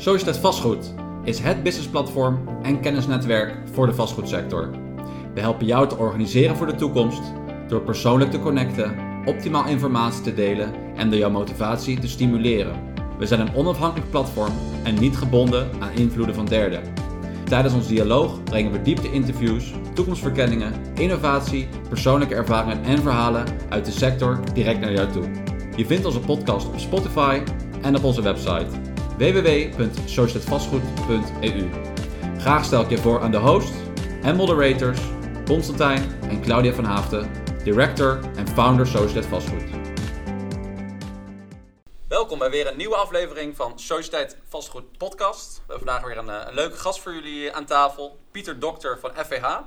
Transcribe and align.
Societeit 0.00 0.36
Vastgoed 0.36 0.94
is 1.24 1.38
het 1.38 1.62
businessplatform 1.62 2.48
en 2.62 2.80
kennisnetwerk 2.80 3.54
voor 3.72 3.86
de 3.86 3.94
vastgoedsector. 3.94 4.70
We 5.34 5.40
helpen 5.40 5.66
jou 5.66 5.88
te 5.88 5.96
organiseren 5.96 6.56
voor 6.56 6.66
de 6.66 6.74
toekomst 6.74 7.22
door 7.68 7.80
persoonlijk 7.80 8.30
te 8.30 8.38
connecten, 8.38 8.94
optimaal 9.24 9.66
informatie 9.66 10.22
te 10.22 10.34
delen 10.34 10.74
en 10.96 11.10
door 11.10 11.18
jouw 11.18 11.30
motivatie 11.30 11.98
te 11.98 12.08
stimuleren. 12.08 12.94
We 13.18 13.26
zijn 13.26 13.40
een 13.40 13.54
onafhankelijk 13.54 14.10
platform 14.10 14.52
en 14.82 14.94
niet 14.94 15.16
gebonden 15.16 15.70
aan 15.80 15.92
invloeden 15.92 16.34
van 16.34 16.46
derden. 16.46 16.82
Tijdens 17.44 17.74
ons 17.74 17.86
dialoog 17.86 18.42
brengen 18.42 18.72
we 18.72 18.82
diepte-interviews, 18.82 19.72
toekomstverkenningen, 19.94 20.72
innovatie, 20.94 21.68
persoonlijke 21.88 22.34
ervaringen 22.34 22.84
en 22.84 23.02
verhalen 23.02 23.44
uit 23.68 23.84
de 23.84 23.92
sector 23.92 24.40
direct 24.54 24.80
naar 24.80 24.92
jou 24.92 25.12
toe. 25.12 25.30
Je 25.76 25.86
vindt 25.86 26.06
onze 26.06 26.20
podcast 26.20 26.66
op 26.66 26.78
Spotify 26.78 27.40
en 27.82 27.96
op 27.96 28.04
onze 28.04 28.22
website 28.22 28.89
www.societetvastgoed.eu. 29.20 31.70
Graag 32.38 32.64
stel 32.64 32.82
ik 32.82 32.90
je 32.90 32.98
voor 32.98 33.20
aan 33.20 33.30
de 33.30 33.36
host 33.36 33.72
en 34.22 34.36
moderators 34.36 35.00
Constantijn 35.46 36.22
en 36.22 36.42
Claudia 36.42 36.72
van 36.72 36.84
Haafden, 36.84 37.30
director 37.64 38.20
en 38.36 38.48
founder 38.48 38.86
Societeit 38.86 39.26
Vastgoed. 39.26 39.62
Welkom 42.08 42.38
bij 42.38 42.50
weer 42.50 42.66
een 42.66 42.76
nieuwe 42.76 42.96
aflevering 42.96 43.56
van 43.56 43.78
Societeit 43.78 44.36
Vastgoed 44.48 44.98
podcast. 44.98 45.56
We 45.56 45.62
hebben 45.72 45.88
vandaag 45.88 46.06
weer 46.06 46.18
een, 46.18 46.30
eh, 46.30 46.48
een 46.48 46.54
leuke 46.54 46.76
gast 46.76 47.00
voor 47.00 47.14
jullie 47.14 47.52
aan 47.52 47.64
tafel, 47.64 48.18
Pieter 48.30 48.58
Dokter 48.58 48.98
van 49.00 49.10
FVH. 49.16 49.34
Uh, 49.34 49.58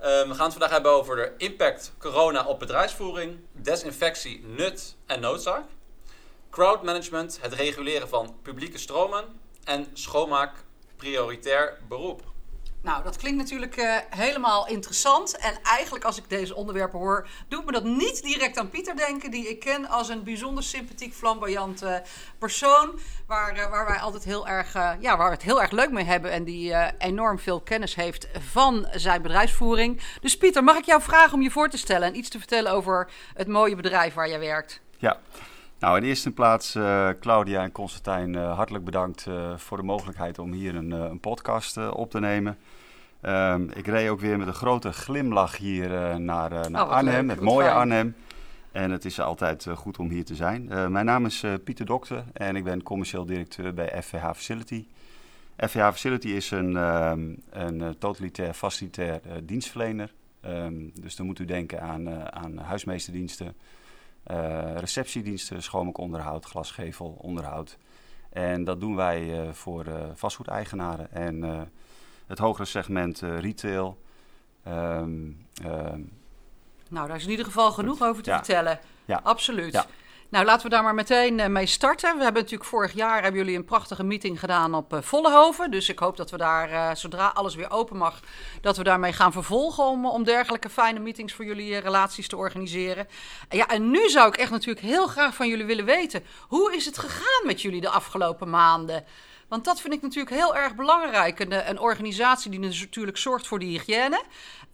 we 0.00 0.34
gaan 0.34 0.44
het 0.44 0.52
vandaag 0.52 0.70
hebben 0.70 0.92
over 0.92 1.16
de 1.16 1.32
impact 1.36 1.92
corona 1.98 2.46
op 2.46 2.58
bedrijfsvoering, 2.58 3.38
desinfectie, 3.52 4.44
nut 4.46 4.96
en 5.06 5.20
noodzaak, 5.20 5.64
crowdmanagement, 6.50 7.38
het 7.40 7.52
reguleren 7.52 8.08
van 8.08 8.36
publieke 8.42 8.78
stromen 8.78 9.24
en 9.64 9.86
schoonmaak 9.92 10.52
prioritair 10.96 11.78
beroep. 11.88 12.22
Nou, 12.82 13.02
dat 13.02 13.16
klinkt 13.16 13.38
natuurlijk 13.38 13.76
uh, 13.76 13.96
helemaal 14.10 14.68
interessant. 14.68 15.36
En 15.36 15.58
eigenlijk 15.62 16.04
als 16.04 16.18
ik 16.18 16.28
deze 16.28 16.54
onderwerpen 16.54 16.98
hoor, 16.98 17.28
doet 17.48 17.64
me 17.64 17.72
dat 17.72 17.84
niet 17.84 18.22
direct 18.22 18.58
aan 18.58 18.70
Pieter 18.70 18.96
denken, 18.96 19.30
die 19.30 19.48
ik 19.48 19.60
ken 19.60 19.88
als 19.88 20.08
een 20.08 20.22
bijzonder 20.22 20.64
sympathiek, 20.64 21.14
flamboyant 21.14 21.82
uh, 21.82 21.94
persoon. 22.38 22.98
Waar, 23.26 23.56
uh, 23.56 23.70
waar 23.70 23.86
wij 23.86 23.98
altijd 23.98 24.24
heel 24.24 24.48
erg, 24.48 24.72
ja, 25.00 25.16
waar 25.16 25.28
we 25.28 25.34
het 25.34 25.42
heel 25.42 25.62
erg 25.62 25.70
leuk 25.70 25.90
mee 25.90 26.04
hebben 26.04 26.30
en 26.30 26.44
die 26.44 26.74
enorm 26.98 27.38
veel 27.38 27.60
kennis 27.60 27.94
heeft 27.94 28.28
van 28.38 28.88
zijn 28.92 29.22
bedrijfsvoering. 29.22 30.00
Dus 30.20 30.36
Pieter, 30.36 30.64
mag 30.64 30.76
ik 30.76 30.84
jou 30.84 31.02
vragen 31.02 31.34
om 31.34 31.42
je 31.42 31.50
voor 31.50 31.68
te 31.68 31.78
stellen 31.78 32.08
en 32.08 32.16
iets 32.16 32.28
te 32.28 32.38
vertellen 32.38 32.72
over 32.72 33.10
het 33.34 33.48
mooie 33.48 33.76
bedrijf 33.76 34.14
waar 34.14 34.28
jij 34.28 34.40
werkt? 34.40 34.80
Ja. 34.98 35.20
Nou, 35.80 35.96
in 35.96 36.02
de 36.02 36.08
eerste 36.08 36.30
plaats, 36.30 36.74
uh, 36.74 37.08
Claudia 37.20 37.62
en 37.62 37.72
Constantijn, 37.72 38.34
uh, 38.34 38.54
hartelijk 38.54 38.84
bedankt 38.84 39.26
uh, 39.28 39.56
voor 39.56 39.76
de 39.76 39.82
mogelijkheid 39.82 40.38
om 40.38 40.52
hier 40.52 40.74
een, 40.74 40.90
een 40.90 41.20
podcast 41.20 41.90
op 41.90 42.10
te 42.10 42.20
nemen. 42.20 42.58
Um, 43.22 43.70
ik 43.74 43.86
reed 43.86 44.08
ook 44.08 44.20
weer 44.20 44.38
met 44.38 44.46
een 44.46 44.54
grote 44.54 44.92
glimlach 44.92 45.56
hier 45.56 45.88
naar, 46.20 46.70
naar 46.70 46.84
oh, 46.84 46.90
Arnhem, 46.90 47.26
leuk. 47.26 47.36
het 47.36 47.44
mooie 47.44 47.66
fijn. 47.66 47.76
Arnhem. 47.76 48.14
En 48.72 48.90
het 48.90 49.04
is 49.04 49.20
altijd 49.20 49.66
goed 49.74 49.98
om 49.98 50.08
hier 50.08 50.24
te 50.24 50.34
zijn. 50.34 50.92
mijn 50.92 51.04
naam 51.04 51.26
is 51.26 51.44
Pieter 51.64 51.86
Dokter 51.86 52.24
en 52.32 52.56
ik 52.56 52.64
ben 52.64 52.82
commercieel 52.82 53.24
directeur 53.24 53.74
bij 53.74 54.02
FVH 54.02 54.24
Facility. 54.24 54.86
FVH 55.56 55.78
Facility 55.78 56.28
is 56.28 56.50
een, 56.50 56.76
um, 56.76 57.42
een 57.50 57.96
totalitair 57.98 58.54
facilitair 58.54 59.20
dienstverlener. 59.42 60.12
Um, 60.46 60.92
dus 61.00 61.16
dan 61.16 61.26
moet 61.26 61.38
u 61.38 61.44
denken 61.44 61.82
aan, 61.82 62.32
aan 62.32 62.58
huismeesterdiensten, 62.58 63.54
receptiediensten, 64.76 65.62
schoonmaakonderhoud, 65.62 66.44
glasgevelonderhoud. 66.44 67.78
En 68.30 68.64
dat 68.64 68.80
doen 68.80 68.96
wij 68.96 69.22
uh, 69.22 69.52
voor 69.52 69.86
uh, 69.86 69.94
vastgoedeigenaren 70.14 71.12
en 71.12 71.68
het 72.26 72.38
hogere 72.38 72.64
segment 72.64 73.20
retail. 73.20 73.98
Um, 74.68 75.46
um, 75.64 76.12
nou, 76.88 77.06
daar 77.06 77.16
is 77.16 77.24
in 77.24 77.30
ieder 77.30 77.44
geval 77.44 77.72
genoeg 77.72 78.02
over 78.02 78.22
te 78.22 78.30
ja. 78.30 78.36
vertellen. 78.36 78.78
Ja. 79.04 79.20
Absoluut. 79.22 79.72
Ja. 79.72 79.86
Nou, 80.30 80.44
laten 80.44 80.62
we 80.62 80.68
daar 80.68 80.82
maar 80.82 80.94
meteen 80.94 81.38
uh, 81.38 81.46
mee 81.46 81.66
starten. 81.66 82.16
We 82.16 82.22
hebben 82.22 82.42
natuurlijk 82.42 82.70
vorig 82.70 82.92
jaar 82.92 83.22
hebben 83.22 83.40
jullie 83.40 83.56
een 83.56 83.64
prachtige 83.64 84.02
meeting 84.02 84.40
gedaan 84.40 84.74
op 84.74 84.92
uh, 84.92 85.02
Vollehoven. 85.02 85.70
Dus 85.70 85.88
ik 85.88 85.98
hoop 85.98 86.16
dat 86.16 86.30
we 86.30 86.36
daar, 86.36 86.70
uh, 86.70 86.94
zodra 86.94 87.30
alles 87.34 87.54
weer 87.54 87.70
open 87.70 87.96
mag, 87.96 88.20
dat 88.60 88.76
we 88.76 88.82
daarmee 88.82 89.12
gaan 89.12 89.32
vervolgen 89.32 89.84
om, 89.84 90.06
om 90.06 90.24
dergelijke 90.24 90.68
fijne 90.68 90.98
meetings 90.98 91.32
voor 91.32 91.44
jullie 91.44 91.78
relaties 91.78 92.28
te 92.28 92.36
organiseren. 92.36 93.08
En 93.48 93.56
ja, 93.56 93.68
en 93.68 93.90
nu 93.90 94.08
zou 94.08 94.28
ik 94.28 94.36
echt 94.36 94.50
natuurlijk 94.50 94.86
heel 94.86 95.06
graag 95.06 95.34
van 95.34 95.48
jullie 95.48 95.66
willen 95.66 95.84
weten, 95.84 96.24
hoe 96.48 96.74
is 96.74 96.86
het 96.86 96.98
gegaan 96.98 97.46
met 97.46 97.62
jullie 97.62 97.80
de 97.80 97.88
afgelopen 97.88 98.50
maanden? 98.50 99.04
Want 99.50 99.64
dat 99.64 99.80
vind 99.80 99.94
ik 99.94 100.02
natuurlijk 100.02 100.36
heel 100.36 100.56
erg 100.56 100.74
belangrijk. 100.74 101.40
Een, 101.40 101.68
een 101.68 101.80
organisatie 101.80 102.50
die 102.50 102.60
natuurlijk 102.60 103.16
zorgt 103.16 103.46
voor 103.46 103.58
de 103.58 103.64
hygiëne. 103.64 104.22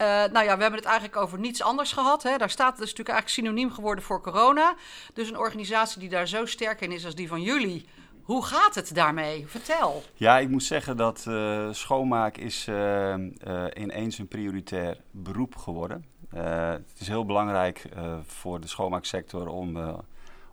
Uh, 0.02 0.06
nou 0.06 0.44
ja, 0.44 0.56
we 0.56 0.62
hebben 0.62 0.74
het 0.74 0.84
eigenlijk 0.84 1.16
over 1.16 1.38
niets 1.38 1.62
anders 1.62 1.92
gehad. 1.92 2.22
Hè. 2.22 2.36
Daar 2.36 2.50
staat 2.50 2.70
het 2.70 2.80
natuurlijk 2.80 3.08
eigenlijk 3.08 3.28
synoniem 3.28 3.72
geworden 3.72 4.04
voor 4.04 4.20
corona. 4.20 4.74
Dus 5.14 5.28
een 5.28 5.38
organisatie 5.38 6.00
die 6.00 6.08
daar 6.08 6.28
zo 6.28 6.46
sterk 6.46 6.80
in 6.80 6.92
is 6.92 7.04
als 7.04 7.14
die 7.14 7.28
van 7.28 7.42
jullie. 7.42 7.84
Hoe 8.22 8.44
gaat 8.44 8.74
het 8.74 8.94
daarmee? 8.94 9.46
Vertel. 9.46 10.02
Ja, 10.14 10.38
ik 10.38 10.48
moet 10.48 10.62
zeggen 10.62 10.96
dat 10.96 11.24
uh, 11.28 11.68
schoonmaak 11.70 12.36
is 12.36 12.68
ineens 13.74 14.18
een 14.18 14.28
prioritair 14.28 15.00
beroep 15.10 15.56
geworden. 15.56 16.04
het 16.30 16.98
is 16.98 17.08
heel 17.08 17.24
belangrijk 17.24 17.88
voor 18.26 18.60
de 18.60 18.66
schoonmaaksector 18.66 19.48
om 19.48 19.76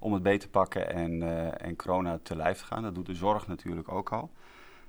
om 0.03 0.13
het 0.13 0.23
beter 0.23 0.39
te 0.39 0.49
pakken 0.49 0.93
en, 0.93 1.11
uh, 1.21 1.61
en 1.61 1.75
corona 1.75 2.19
te 2.23 2.35
lijf 2.35 2.57
te 2.57 2.65
gaan. 2.65 2.83
Dat 2.83 2.95
doet 2.95 3.05
de 3.05 3.15
zorg 3.15 3.47
natuurlijk 3.47 3.91
ook 3.91 4.11
al. 4.11 4.31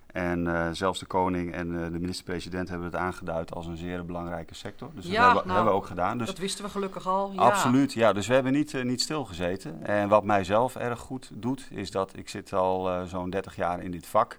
En 0.07 0.47
uh, 0.47 0.69
zelfs 0.73 0.99
de 0.99 1.07
koning 1.07 1.53
en 1.53 1.73
uh, 1.73 1.85
de 1.85 1.99
minister-president 1.99 2.69
hebben 2.69 2.87
het 2.87 2.97
aangeduid 2.97 3.55
als 3.55 3.67
een 3.67 3.77
zeer 3.77 4.05
belangrijke 4.05 4.55
sector. 4.55 4.91
Dus 4.95 5.05
ja, 5.05 5.11
dat 5.11 5.25
hebben, 5.25 5.43
nou, 5.47 5.55
hebben, 5.55 5.73
we 5.73 5.79
ook 5.79 5.87
gedaan. 5.87 6.19
Dus 6.19 6.27
dat 6.27 6.39
wisten 6.39 6.65
we 6.65 6.71
gelukkig 6.71 7.07
al. 7.07 7.33
Ja. 7.33 7.39
Absoluut, 7.39 7.93
ja. 7.93 8.13
Dus 8.13 8.27
we 8.27 8.35
hebben 8.35 8.53
niet, 8.53 8.73
uh, 8.73 8.85
niet 8.85 9.01
stilgezeten. 9.01 9.87
En 9.87 10.09
wat 10.09 10.25
mij 10.25 10.45
zelf 10.45 10.77
erg 10.77 10.99
goed 10.99 11.31
doet, 11.33 11.69
is 11.71 11.91
dat 11.91 12.17
ik 12.17 12.29
zit 12.29 12.53
al 12.53 13.07
zo'n 13.07 13.31
30 13.31 13.57
jaar 13.57 13.83
in 13.83 13.91
dit 13.91 14.07
vak. 14.07 14.39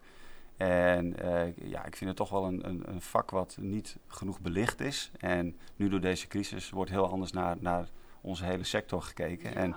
En 0.57 1.15
ja, 1.55 1.85
ik 1.85 1.95
vind 1.95 2.09
het 2.09 2.15
toch 2.15 2.29
wel 2.29 2.45
een, 2.45 2.67
een, 2.67 2.83
een, 2.85 3.01
vak 3.01 3.31
wat 3.31 3.57
niet 3.59 3.97
genoeg 4.07 4.39
belicht 4.39 4.81
is. 4.81 5.11
En 5.19 5.57
nu 5.75 5.89
door 5.89 6.01
deze 6.01 6.27
crisis 6.27 6.69
wordt 6.69 6.91
heel 6.91 7.09
anders 7.09 7.31
naar, 7.31 7.55
naar 7.59 7.87
onze 8.21 8.45
hele 8.45 8.63
sector 8.63 9.01
gekeken. 9.01 9.49
Ja. 9.49 9.55
En, 9.55 9.75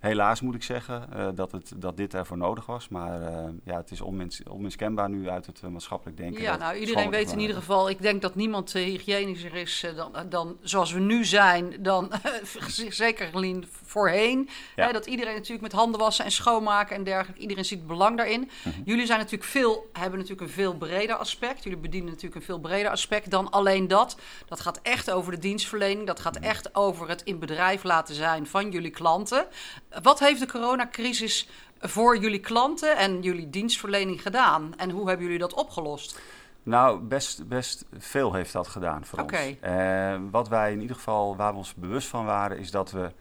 Helaas 0.00 0.40
moet 0.40 0.54
ik 0.54 0.62
zeggen 0.62 1.08
uh, 1.16 1.28
dat, 1.34 1.52
het, 1.52 1.72
dat 1.76 1.96
dit 1.96 2.14
ervoor 2.14 2.36
nodig 2.36 2.66
was. 2.66 2.88
Maar 2.88 3.20
uh, 3.20 3.44
ja, 3.64 3.76
het 3.76 3.90
is 3.90 4.00
onmiskenbaar 4.48 5.08
nu 5.08 5.28
uit 5.28 5.46
het 5.46 5.60
uh, 5.64 5.70
maatschappelijk 5.70 6.16
denken. 6.16 6.42
Ja, 6.42 6.56
nou 6.56 6.76
iedereen 6.76 7.10
weet 7.10 7.32
in 7.32 7.40
ieder 7.40 7.56
geval, 7.56 7.90
ik 7.90 8.02
denk 8.02 8.22
dat 8.22 8.34
niemand 8.34 8.72
hygiënischer 8.72 9.54
is 9.54 9.86
dan, 9.96 10.12
dan 10.28 10.56
zoals 10.62 10.92
we 10.92 11.00
nu 11.00 11.24
zijn, 11.24 11.74
dan 11.80 12.12
zeker 12.88 13.30
voorheen. 13.84 14.48
Ja. 14.76 14.86
Hè, 14.86 14.92
dat 14.92 15.06
iedereen 15.06 15.34
natuurlijk 15.34 15.62
met 15.62 15.72
handen 15.72 16.00
wassen 16.00 16.24
en 16.24 16.30
schoonmaken 16.30 16.96
en 16.96 17.04
dergelijke, 17.04 17.40
iedereen 17.40 17.64
ziet 17.64 17.86
belang 17.86 18.16
daarin. 18.16 18.40
Mhm. 18.40 18.74
-hmm. 18.74 18.82
Jullie 18.84 19.06
zijn 19.06 19.18
natuurlijk 19.18 19.50
veel, 19.50 19.88
hebben 19.92 20.18
natuurlijk 20.18 20.46
een 20.46 20.54
veel 20.54 20.76
breder 20.76 21.16
aspect. 21.16 21.62
Jullie 21.62 21.78
bedienen 21.78 22.08
natuurlijk 22.08 22.34
een 22.34 22.46
veel 22.46 22.60
breder 22.60 22.90
aspect 22.90 23.30
dan 23.30 23.50
alleen 23.50 23.88
dat. 23.88 24.16
Dat 24.48 24.60
gaat 24.60 24.80
echt 24.82 25.10
over 25.10 25.32
de 25.32 25.38
dienstverlening, 25.38 26.06
dat 26.06 26.20
gaat 26.20 26.36
echt 26.36 26.74
over 26.74 27.08
het 27.08 27.22
in 27.22 27.38
bedrijf 27.38 27.82
laten 27.82 28.14
zijn 28.14 28.46
van 28.46 28.70
jullie 28.70 28.90
klanten. 28.90 29.46
Wat 30.02 30.18
heeft 30.18 30.40
de 30.40 30.46
coronacrisis 30.46 31.48
voor 31.80 32.16
jullie 32.16 32.40
klanten 32.40 32.96
en 32.96 33.22
jullie 33.22 33.50
dienstverlening 33.50 34.22
gedaan? 34.22 34.72
En 34.76 34.90
hoe 34.90 35.08
hebben 35.08 35.26
jullie 35.26 35.40
dat 35.40 35.54
opgelost? 35.54 36.20
Nou, 36.62 37.00
best, 37.00 37.48
best 37.48 37.84
veel 37.98 38.32
heeft 38.32 38.52
dat 38.52 38.68
gedaan 38.68 39.04
voor 39.04 39.18
okay. 39.18 39.48
ons. 39.48 39.72
Uh, 39.72 40.30
wat 40.30 40.48
wij 40.48 40.72
in 40.72 40.80
ieder 40.80 40.96
geval, 40.96 41.36
waar 41.36 41.52
we 41.52 41.58
ons 41.58 41.74
bewust 41.74 42.08
van 42.08 42.24
waren, 42.24 42.58
is 42.58 42.70
dat 42.70 42.90
we 42.90 43.12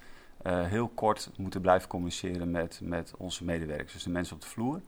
uh, 0.45 0.65
heel 0.65 0.87
kort 0.87 1.29
moeten 1.37 1.61
blijven 1.61 1.89
communiceren 1.89 2.51
met, 2.51 2.79
met 2.83 3.13
onze 3.17 3.43
medewerkers, 3.43 3.93
dus 3.93 4.03
de 4.03 4.09
mensen 4.09 4.35
op 4.35 4.41
de 4.41 4.47
vloer. 4.47 4.81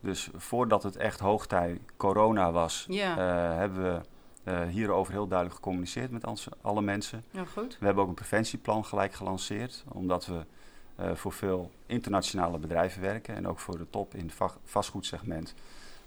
Dus 0.00 0.28
voordat 0.34 0.82
het 0.82 0.96
echt 0.96 1.20
hoogtij 1.20 1.80
corona 1.96 2.52
was, 2.52 2.86
uh, 2.90 3.16
hebben 3.56 3.82
we 3.82 4.66
hierover 4.70 5.12
heel 5.12 5.26
duidelijk 5.26 5.56
gecommuniceerd 5.56 6.10
met 6.10 6.26
ons, 6.26 6.48
alle 6.60 6.82
mensen. 6.82 7.24
Ja, 7.30 7.44
goed. 7.44 7.76
We 7.78 7.84
hebben 7.84 8.02
ook 8.02 8.08
een 8.08 8.14
preventieplan 8.14 8.84
gelijk 8.84 9.12
gelanceerd, 9.12 9.84
omdat 9.88 10.26
we 10.26 10.44
voor 11.14 11.32
veel 11.32 11.70
internationale 11.86 12.58
bedrijven 12.58 13.02
werken 13.02 13.34
en 13.34 13.48
ook 13.48 13.58
voor 13.58 13.78
de 13.78 13.86
top 13.90 14.14
in 14.14 14.26
het 14.26 14.52
vastgoedsegment. 14.64 15.54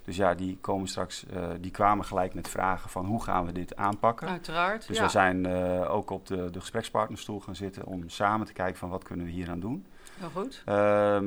Dus 0.06 0.16
ja, 0.16 0.34
die 0.34 0.58
komen 0.62 0.88
straks, 0.88 1.26
uh, 1.34 1.48
die 1.60 1.72
kwamen 1.72 2.06
gelijk 2.06 2.34
met 2.34 2.48
vragen 2.48 2.90
van 2.90 3.06
hoe 3.06 3.24
gaan 3.24 3.46
we 3.46 3.52
dit 3.52 3.76
aanpakken. 3.76 4.28
Uiteraard. 4.28 4.88
Dus 4.88 4.98
ja. 4.98 5.04
we 5.04 5.10
zijn 5.10 5.48
uh, 5.48 5.94
ook 5.94 6.10
op 6.10 6.28
de, 6.28 6.50
de 6.52 6.60
gesprekspartnerstoel 6.60 7.40
gaan 7.40 7.56
zitten 7.56 7.86
om 7.86 8.10
samen 8.10 8.46
te 8.46 8.54
kijken 8.54 8.78
van 8.78 8.90
wat 8.90 9.04
kunnen 9.04 9.26
we 9.26 9.32
hier 9.32 9.50
aan 9.50 9.60
doen. 9.60 9.86
Heel 10.20 10.30
goed. 10.30 10.64
Uh, 10.70 11.20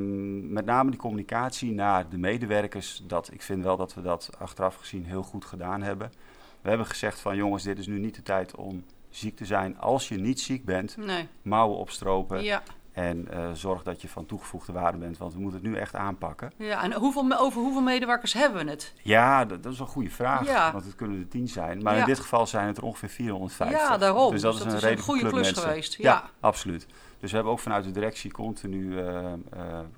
met 0.50 0.64
name 0.64 0.90
die 0.90 1.00
communicatie 1.00 1.72
naar 1.72 2.08
de 2.08 2.18
medewerkers, 2.18 3.02
dat, 3.06 3.32
ik 3.32 3.42
vind 3.42 3.62
wel 3.62 3.76
dat 3.76 3.94
we 3.94 4.02
dat 4.02 4.30
achteraf 4.38 4.76
gezien 4.76 5.04
heel 5.04 5.22
goed 5.22 5.44
gedaan 5.44 5.82
hebben. 5.82 6.12
We 6.60 6.68
hebben 6.68 6.86
gezegd 6.86 7.20
van 7.20 7.36
jongens, 7.36 7.62
dit 7.62 7.78
is 7.78 7.86
nu 7.86 7.98
niet 7.98 8.14
de 8.14 8.22
tijd 8.22 8.54
om 8.54 8.84
ziek 9.10 9.36
te 9.36 9.44
zijn. 9.44 9.78
Als 9.78 10.08
je 10.08 10.16
niet 10.16 10.40
ziek 10.40 10.64
bent, 10.64 10.96
nee. 10.96 11.28
mouwen 11.42 11.78
opstropen. 11.78 12.42
Ja. 12.42 12.62
En 12.98 13.28
eh, 13.30 13.52
zorg 13.52 13.82
dat 13.82 14.02
je 14.02 14.08
van 14.08 14.26
toegevoegde 14.26 14.72
waarde 14.72 14.98
bent, 14.98 15.18
want 15.18 15.32
we 15.34 15.40
moeten 15.40 15.60
het 15.60 15.68
nu 15.70 15.76
echt 15.76 15.94
aanpakken. 15.94 16.52
Ja, 16.56 16.82
en 16.82 16.92
hoeveel, 16.92 17.38
over 17.38 17.60
hoeveel 17.62 17.80
medewerkers 17.82 18.32
hebben 18.32 18.64
we 18.64 18.70
het? 18.70 18.92
Ja, 19.02 19.44
dat, 19.44 19.62
dat 19.62 19.72
is 19.72 19.78
een 19.78 19.86
goede 19.86 20.10
vraag, 20.10 20.46
Ja. 20.46 20.72
want 20.72 20.84
het 20.84 20.94
kunnen 20.94 21.18
er 21.20 21.28
tien 21.28 21.48
zijn. 21.48 21.82
Maar 21.82 21.94
Ja. 21.94 22.00
in 22.00 22.06
dit 22.06 22.18
geval 22.20 22.46
zijn 22.46 22.66
het 22.66 22.76
er 22.76 22.82
ongeveer 22.84 23.08
450. 23.08 23.78
Ja, 23.88 23.96
daarom. 23.96 24.30
Dus 24.30 24.40
dat 24.42 24.52
Dus 24.52 24.60
is 24.66 24.72
dat 24.72 24.82
een 24.82 24.90
is 24.90 24.96
een 24.98 25.04
goede 25.04 25.28
klus 25.28 25.32
mensen. 25.46 25.62
geweest, 25.62 25.94
Ja. 25.94 26.02
ja. 26.12 26.30
absoluut. 26.40 26.86
Dus 27.20 27.28
we 27.30 27.34
hebben 27.36 27.52
ook 27.54 27.58
vanuit 27.60 27.84
de 27.84 27.90
directie 27.90 28.30
continu 28.30 28.98
eh, 29.00 29.30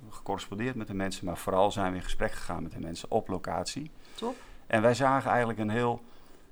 gecorrespondeerd 0.09 0.75
met 0.75 0.87
de 0.87 0.93
mensen. 0.93 1.25
Maar 1.25 1.37
vooral 1.37 1.71
zijn 1.71 1.91
we 1.91 1.97
in 1.97 2.03
gesprek 2.03 2.31
gegaan 2.31 2.63
met 2.63 2.71
de 2.71 2.79
mensen 2.79 3.11
op 3.11 3.27
locatie. 3.27 3.91
Top. 4.15 4.35
En 4.67 4.81
wij 4.81 4.93
zagen 4.93 5.29
eigenlijk 5.29 5.59
een 5.59 5.69
heel 5.69 6.01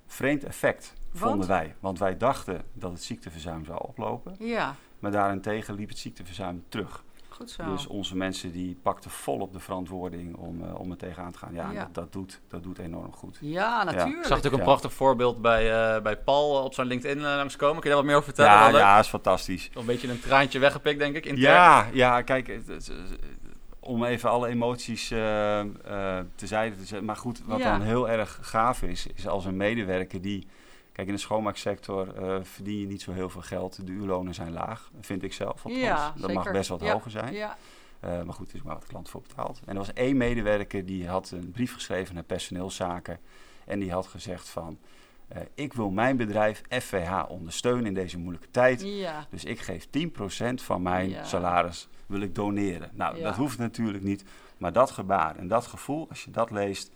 vreemd 0.08 0.44
effect, 0.44 0.94
Want? 1.12 1.18
vonden 1.32 1.48
wij. 1.48 1.76
Want 1.80 2.00
wij 2.00 2.18
dachten 2.18 2.62
dat 2.74 2.92
het 2.92 3.04
ziekteverzuim 3.04 3.66
zou 3.66 3.80
oplopen. 3.82 4.36
Ja, 4.40 4.76
Maar 5.00 5.12
daarentegen 5.12 5.76
liep 5.76 5.90
het 5.90 5.98
ziekteverzuim 5.98 6.64
terug. 6.70 7.04
goed 7.30 7.50
zo. 7.52 7.72
Dus 7.72 7.88
onze 7.88 8.16
mensen 8.18 8.52
die 8.52 8.78
pakten 8.84 9.12
volop 9.12 9.54
de 9.54 9.60
verantwoording 9.60 10.36
om, 10.36 10.64
eh, 10.64 10.80
om 10.80 10.92
er 10.92 10.98
tegenaan 10.98 11.32
te 11.32 11.38
gaan. 11.38 11.54
Ja, 11.54 11.72
Ja. 11.72 11.80
Dat, 11.84 11.94
dat, 11.94 12.12
doet, 12.14 12.42
dat 12.48 12.64
doet 12.64 12.78
enorm 12.80 13.14
goed. 13.14 13.38
ja, 13.42 13.84
natuurlijk. 13.84 14.08
Ik 14.08 14.14
zag 14.16 14.30
natuurlijk 14.30 14.54
een 14.54 14.60
Ja. 14.60 14.66
prachtig 14.66 14.94
voorbeeld 14.94 15.42
bij, 15.42 15.96
eh, 15.96 16.02
bij 16.02 16.18
Paul 16.18 16.64
op 16.64 16.74
zijn 16.74 16.88
LinkedIn 16.88 17.18
eh, 17.18 17.24
langskomen. 17.24 17.82
Kun 17.82 17.90
je 17.90 17.96
daar 17.96 17.98
wat 17.98 18.06
meer 18.06 18.16
over 18.16 18.34
vertellen? 18.34 18.72
Ja, 18.72 18.78
ja, 18.78 19.00
is 19.00 19.08
fantastisch. 19.08 19.70
Een 19.74 19.86
beetje 19.86 20.10
een 20.10 20.20
traantje 20.20 20.60
weggepikt, 20.60 21.00
denk 21.00 21.16
ik. 21.16 21.26
intern. 21.26 21.54
Ja, 21.54 21.88
ja, 21.94 22.22
kijk, 22.22 22.48
het- 22.48 22.68
het- 22.68 22.88
het- 22.88 23.20
om 23.80 24.04
even 24.04 24.30
alle 24.30 24.48
emoties 24.48 25.12
eh 25.12 25.60
eh 25.60 25.68
tezijde 26.36 26.76
te 26.76 26.86
zetten. 26.86 27.06
Maar 27.06 27.16
goed, 27.18 27.42
wat 27.46 27.60
Ja. 27.60 27.72
dan 27.78 27.82
heel 27.88 28.10
erg 28.10 28.40
gaaf 28.42 28.82
is, 28.82 29.08
is 29.16 29.28
als 29.28 29.46
een 29.46 29.58
medewerker 29.58 30.22
die... 30.22 30.48
Kijk, 31.00 31.12
in 31.12 31.18
de 31.18 31.24
schoonmaaksector 31.24 32.16
eh, 32.16 32.38
verdien 32.44 32.80
je 32.80 32.88
niet 32.88 33.02
zo 33.02 33.12
heel 33.12 33.30
veel 33.30 33.42
geld. 33.42 33.86
De 33.86 33.92
uurlonen 33.92 34.34
zijn 34.34 34.52
laag, 34.52 34.92
vind 35.02 35.24
ik 35.24 35.34
zelf. 35.34 35.64
Althans. 35.66 35.84
Ja, 35.84 36.14
dat 36.18 36.34
mag 36.34 36.52
best 36.52 36.70
wat 36.70 36.82
Ja, 36.82 36.92
hoger 36.94 37.12
zijn. 37.12 37.34
Ja, 37.34 37.58
Eh, 38.00 38.22
maar 38.22 38.34
goed, 38.34 38.46
het 38.48 38.56
is 38.56 38.62
maar 38.62 38.74
wat 38.74 38.82
de 38.82 38.88
klant 38.90 39.10
voor 39.10 39.22
betaalt. 39.22 39.60
En 39.66 39.72
er 39.72 39.78
was 39.78 39.94
één 39.94 40.18
medewerker 40.18 40.86
die 40.86 41.08
had 41.08 41.32
een 41.32 41.52
brief 41.52 41.74
geschreven 41.74 42.14
naar 42.16 42.24
personeelszaken. 42.24 43.20
En 43.66 43.80
die 43.80 43.92
had 43.92 44.08
gezegd 44.08 44.50
van, 44.50 44.80
eh, 45.28 45.42
ik 45.54 45.74
wil 45.74 45.90
mijn 45.90 46.18
bedrijf 46.18 46.62
FVH 46.70 47.24
ondersteunen 47.30 47.86
in 47.86 47.94
deze 47.94 48.18
moeilijke 48.18 48.52
tijd. 48.52 48.82
ja. 48.82 49.26
Dus 49.30 49.44
ik 49.44 49.60
geef 49.60 49.88
10% 49.90 50.62
van 50.62 50.82
mijn 50.82 51.10
Ja. 51.10 51.24
salaris 51.24 51.88
wil 52.06 52.22
ik 52.22 52.36
doneren. 52.36 52.90
Nou, 52.94 53.18
Ja. 53.18 53.24
dat 53.24 53.36
hoeft 53.36 53.58
natuurlijk 53.58 54.04
niet. 54.04 54.24
Maar 54.58 54.74
dat 54.74 54.92
gebaar 54.92 55.36
en 55.36 55.48
dat 55.48 55.68
gevoel, 55.68 56.06
als 56.10 56.24
je 56.24 56.32
dat 56.32 56.52
leest, 56.52 56.92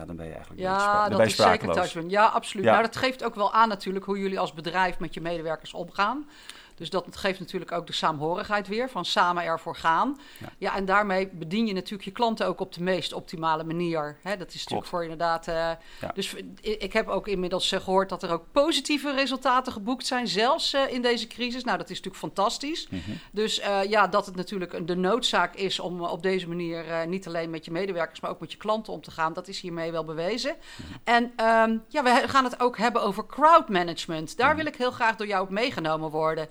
ja. 0.00 0.06
dan 0.06 0.16
ben 0.16 0.26
je 0.26 0.32
eigenlijk 0.32 0.62
Ja, 0.62 1.08
dat 1.08 1.20
is 1.20 1.36
zeker 1.36 1.72
touchpoint. 1.72 2.10
Ja, 2.10 2.26
absoluut. 2.26 2.64
Ja. 2.64 2.70
Nou, 2.70 2.84
dat 2.84 2.96
geeft 2.96 3.24
ook 3.24 3.34
wel 3.34 3.52
aan 3.52 3.68
natuurlijk 3.68 4.04
hoe 4.04 4.18
jullie 4.18 4.38
als 4.38 4.52
bedrijf 4.52 4.98
met 4.98 5.14
je 5.14 5.20
medewerkers 5.20 5.74
omgaan. 5.74 6.28
Dus 6.76 6.90
dat 6.90 7.16
geeft 7.16 7.40
natuurlijk 7.40 7.72
ook 7.72 7.86
de 7.86 7.92
saamhorigheid 7.92 8.68
weer, 8.68 8.88
van 8.90 9.04
samen 9.04 9.44
ervoor 9.44 9.76
gaan. 9.76 10.18
Ja. 10.38 10.48
Ja, 10.58 10.76
en 10.76 10.84
daarmee 10.84 11.28
bedien 11.28 11.66
je 11.66 11.72
natuurlijk 11.72 12.04
je 12.04 12.10
klanten 12.10 12.46
ook 12.46 12.60
op 12.60 12.72
de 12.74 12.82
meest 12.82 13.12
optimale 13.12 13.64
manier. 13.64 14.16
Hè, 14.22 14.36
dat 14.36 14.48
is 14.54 14.60
natuurlijk 14.62 14.88
voor 14.88 15.02
inderdaad... 15.02 15.48
eh, 15.48 15.54
Ja. 16.00 16.10
Dus 16.14 16.34
ik 16.60 16.92
heb 16.92 17.08
ook 17.08 17.28
inmiddels 17.28 17.72
eh, 17.72 17.80
gehoord 17.80 18.08
dat 18.08 18.22
er 18.22 18.30
ook 18.32 18.44
positieve 18.52 19.12
resultaten 19.14 19.72
geboekt 19.72 20.06
zijn, 20.06 20.28
zelfs 20.28 20.72
eh, 20.72 20.92
in 20.92 21.02
deze 21.02 21.26
crisis. 21.26 21.64
Nou, 21.64 21.78
dat 21.78 21.90
is 21.90 21.96
natuurlijk 21.96 22.24
fantastisch. 22.24 22.88
Mhm. 22.88 23.00
Dus 23.32 23.60
ja, 23.88 24.06
dat 24.06 24.26
het 24.26 24.36
natuurlijk 24.36 24.72
een- 24.72 24.86
de 24.86 24.96
noodzaak 24.96 25.54
is 25.54 25.80
om 25.80 26.00
op 26.00 26.22
deze 26.22 26.48
manier 26.48 26.84
niet 27.08 27.26
alleen 27.26 27.50
met 27.50 27.64
je 27.64 27.70
medewerkers, 27.70 28.20
maar 28.20 28.30
ook 28.30 28.40
met 28.40 28.52
je 28.52 28.58
klanten 28.58 28.92
om 28.92 29.00
te 29.00 29.10
gaan, 29.10 29.32
dat 29.32 29.48
is 29.48 29.60
hiermee 29.60 29.92
wel 29.92 30.04
bewezen. 30.04 30.56
En 31.04 31.32
ehm, 31.36 31.76
ja, 31.88 32.02
we 32.02 32.22
gaan 32.26 32.44
het 32.44 32.60
ook 32.60 32.78
hebben 32.78 33.02
over 33.02 33.26
crowd 33.26 33.68
management. 33.68 34.36
Daar 34.36 34.56
wil 34.56 34.66
ik 34.66 34.76
heel 34.76 34.90
graag 34.90 35.16
door 35.16 35.26
jou 35.26 35.42
op 35.42 35.50
meegenomen 35.50 36.10
worden. 36.10 36.48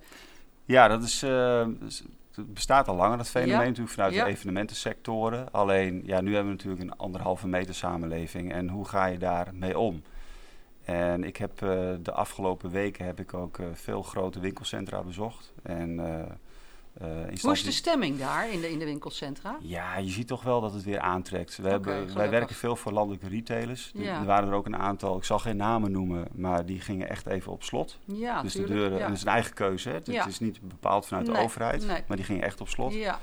Ja, 0.65 0.87
dat 0.87 1.03
is, 1.03 1.23
eh, 1.23 1.67
het 2.35 2.53
bestaat 2.53 2.87
al 2.87 2.95
langer, 2.95 3.17
dat 3.17 3.27
fenomeen 3.29 3.53
Ja. 3.59 3.63
natuurlijk 3.63 3.89
vanuit 3.89 4.13
Ja. 4.13 4.23
de 4.23 4.29
evenementensectoren. 4.29 5.51
Alleen, 5.51 6.01
ja, 6.05 6.21
nu 6.21 6.33
hebben 6.33 6.51
we 6.51 6.57
natuurlijk 6.57 6.83
een 6.83 6.97
anderhalve 6.97 7.47
meter 7.47 7.75
samenleving. 7.75 8.51
En 8.53 8.69
hoe 8.69 8.85
ga 8.87 9.05
je 9.05 9.17
daarmee 9.17 9.79
om? 9.79 10.01
En 10.83 11.23
ik 11.23 11.37
heb 11.37 11.61
eh, 11.61 11.69
de 12.01 12.11
afgelopen 12.11 12.69
weken 12.71 13.05
heb 13.05 13.19
ik 13.19 13.33
ook 13.33 13.57
eh, 13.59 13.65
veel 13.73 14.01
grote 14.01 14.39
winkelcentra 14.39 15.01
bezocht. 15.03 15.53
En 15.63 15.99
eh, 17.01 17.07
Hoe 17.41 17.51
is 17.51 17.63
de 17.63 17.71
stemming 17.71 18.19
daar 18.19 18.51
in 18.51 18.61
de, 18.61 18.71
in 18.71 18.79
de 18.79 18.85
winkelcentra? 18.85 19.57
Ja, 19.61 19.97
je 19.97 20.09
ziet 20.09 20.27
toch 20.27 20.43
wel 20.43 20.61
dat 20.61 20.73
het 20.73 20.83
weer 20.83 20.99
aantrekt. 20.99 21.57
We 21.57 21.69
hebben, 21.69 22.13
wij 22.15 22.29
werken 22.29 22.55
veel 22.55 22.75
voor 22.75 22.91
landelijke 22.91 23.27
retailers. 23.27 23.91
Er- 23.95 24.01
Ja. 24.03 24.19
Er 24.19 24.25
waren 24.25 24.49
er 24.49 24.55
ook 24.55 24.65
een 24.65 24.77
aantal, 24.77 25.17
ik 25.17 25.23
zal 25.23 25.39
geen 25.39 25.57
namen 25.57 25.91
noemen, 25.91 26.27
maar 26.35 26.65
die 26.65 26.79
gingen 26.81 27.09
echt 27.09 27.27
even 27.27 27.51
op 27.51 27.63
slot. 27.63 27.97
Ja, 28.05 28.41
dus 28.41 28.53
de 28.53 28.63
deuren, 28.63 28.97
ja. 28.97 29.03
en 29.03 29.07
dat 29.07 29.17
is 29.17 29.21
een 29.23 29.31
eigen 29.31 29.53
keuze. 29.53 29.89
Hè? 29.89 29.95
Het 29.95 30.07
Ja. 30.07 30.25
is 30.27 30.39
niet 30.39 30.59
bepaald 30.61 31.05
vanuit 31.05 31.25
de 31.25 31.37
overheid, 31.37 31.87
nee. 31.87 32.03
maar 32.07 32.17
die 32.17 32.25
gingen 32.25 32.43
echt 32.43 32.61
op 32.61 32.67
slot. 32.69 32.93
Ja, 32.93 33.19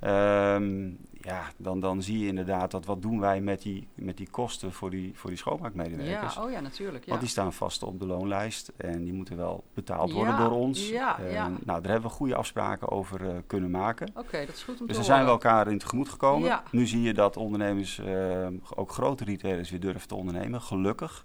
Ehm, 0.00 0.90
ja, 1.24 1.42
dan, 1.56 1.80
dan 1.80 2.02
zie 2.02 2.18
je 2.18 2.26
inderdaad 2.26 2.70
dat 2.70 2.84
wat 2.84 3.02
doen 3.02 3.20
wij 3.20 3.40
met 3.40 3.62
die, 3.62 3.88
met 3.94 4.16
die 4.16 4.28
kosten 4.30 4.72
voor 4.72 4.90
die, 4.90 5.10
voor 5.14 5.30
die 5.30 5.38
schoonmaakmedewerkers. 5.38 6.34
ja, 6.34 6.44
oh 6.44 6.50
ja, 6.50 6.60
natuurlijk. 6.60 7.04
Ja. 7.04 7.08
Want 7.08 7.20
die 7.20 7.30
staan 7.30 7.52
vast 7.52 7.82
op 7.82 7.98
de 7.98 8.06
loonlijst 8.06 8.72
en 8.76 9.04
die 9.04 9.12
moeten 9.12 9.36
wel 9.36 9.64
betaald 9.74 10.12
worden 10.12 10.34
Ja, 10.34 10.40
door 10.48 10.50
ons. 10.58 10.88
ja, 10.88 11.18
Ehm, 11.18 11.32
ja. 11.32 11.48
Nou, 11.48 11.80
daar 11.82 11.92
hebben 11.92 12.10
we 12.10 12.16
goede 12.16 12.34
afspraken 12.34 12.88
over 12.90 13.28
eh, 13.28 13.36
kunnen 13.46 13.70
maken. 13.70 14.10
Oké, 14.16 14.46
dat 14.46 14.54
is 14.54 14.62
goed 14.62 14.80
om 14.80 14.86
Dus 14.86 14.96
te 14.96 15.02
daar 15.02 15.04
zijn 15.04 15.24
we 15.24 15.30
elkaar 15.30 15.68
in 15.68 15.78
tegemoet 15.78 16.08
gekomen. 16.08 16.48
Ja. 16.48 16.62
Nu 16.70 16.86
zie 16.86 17.02
je 17.02 17.14
dat 17.14 17.36
ondernemers, 17.36 17.98
eh, 17.98 18.46
ook 18.74 18.90
grote 18.90 19.24
retailers, 19.24 19.70
weer 19.70 19.80
durven 19.80 20.08
te 20.08 20.14
ondernemen. 20.14 20.60
Gelukkig. 20.60 21.24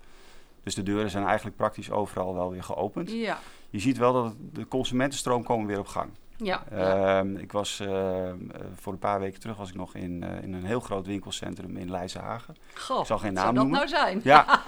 Dus 0.64 0.76
de 0.76 0.84
deuren 0.84 1.10
zijn 1.10 1.26
eigenlijk 1.26 1.56
praktisch 1.56 1.92
overal 1.92 2.34
wel 2.34 2.52
weer 2.52 2.64
geopend. 2.64 3.12
Ja, 3.12 3.40
Je 3.70 3.80
ziet 3.80 3.98
wel 3.98 4.14
dat 4.14 4.36
de 4.54 4.68
consumentenstroom 4.68 5.44
komen 5.44 5.68
weer 5.68 5.80
op 5.80 5.88
gang. 5.88 6.10
Ja. 6.38 6.64
Ehm, 6.72 7.36
ik 7.36 7.52
was 7.52 7.80
eh, 7.80 8.30
eh, 8.30 8.36
voor 8.76 8.94
een 8.94 9.00
paar 9.00 9.20
weken 9.20 9.40
terug 9.40 9.58
was 9.58 9.70
ik 9.70 9.76
nog 9.76 9.96
in, 9.96 10.24
eh, 10.24 10.44
in 10.44 10.54
een 10.54 10.66
heel 10.66 10.80
groot 10.80 11.06
winkelcentrum 11.08 11.78
in 11.78 11.92
Leidsehagen. 11.92 12.56
Goh, 12.74 13.00
ik 13.00 13.06
zal 13.06 13.18
geen 13.18 13.34
naam 13.34 13.44
zou 13.44 13.56
noemen. 13.56 13.80
dat 13.80 13.90
nou 13.90 14.02
zijn? 14.04 14.20
Ja, 14.24 14.46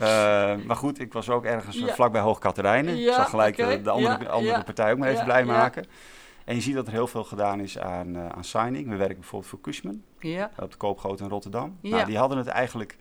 Eh, 0.00 0.56
maar 0.64 0.76
goed, 0.76 1.00
ik 1.00 1.12
was 1.12 1.28
ook 1.30 1.44
ergens 1.44 1.78
Ja. 1.78 1.94
vlakbij 1.94 2.20
Hoog 2.20 2.38
Katerijnen. 2.38 2.98
ik 2.98 3.12
zag 3.12 3.30
gelijk 3.30 3.58
eh, 3.58 3.84
de 3.84 3.90
andere, 3.90 4.18
Ja, 4.22 4.28
andere 4.28 4.62
partij 4.64 4.92
ook 4.92 4.98
maar 4.98 5.08
even 5.08 5.24
blij 5.24 5.44
maken. 5.44 5.86
En 6.44 6.54
je 6.54 6.60
ziet 6.60 6.74
dat 6.74 6.86
er 6.86 6.92
heel 6.92 7.06
veel 7.06 7.24
gedaan 7.24 7.60
is 7.60 7.78
aan, 7.78 8.16
eh, 8.16 8.26
aan 8.26 8.44
signing. 8.44 8.88
We 8.88 8.96
werken 8.96 9.16
bijvoorbeeld 9.18 9.50
voor 9.50 9.60
Cushman 9.60 10.02
Ja, 10.18 10.50
op 10.58 10.70
de 10.70 10.76
Koopgoot 10.76 11.20
in 11.20 11.28
Rotterdam. 11.28 11.78
Ja. 11.80 11.90
Nou, 11.90 12.06
die 12.06 12.18
hadden 12.18 12.38
het 12.38 12.46
eigenlijk 12.46 12.96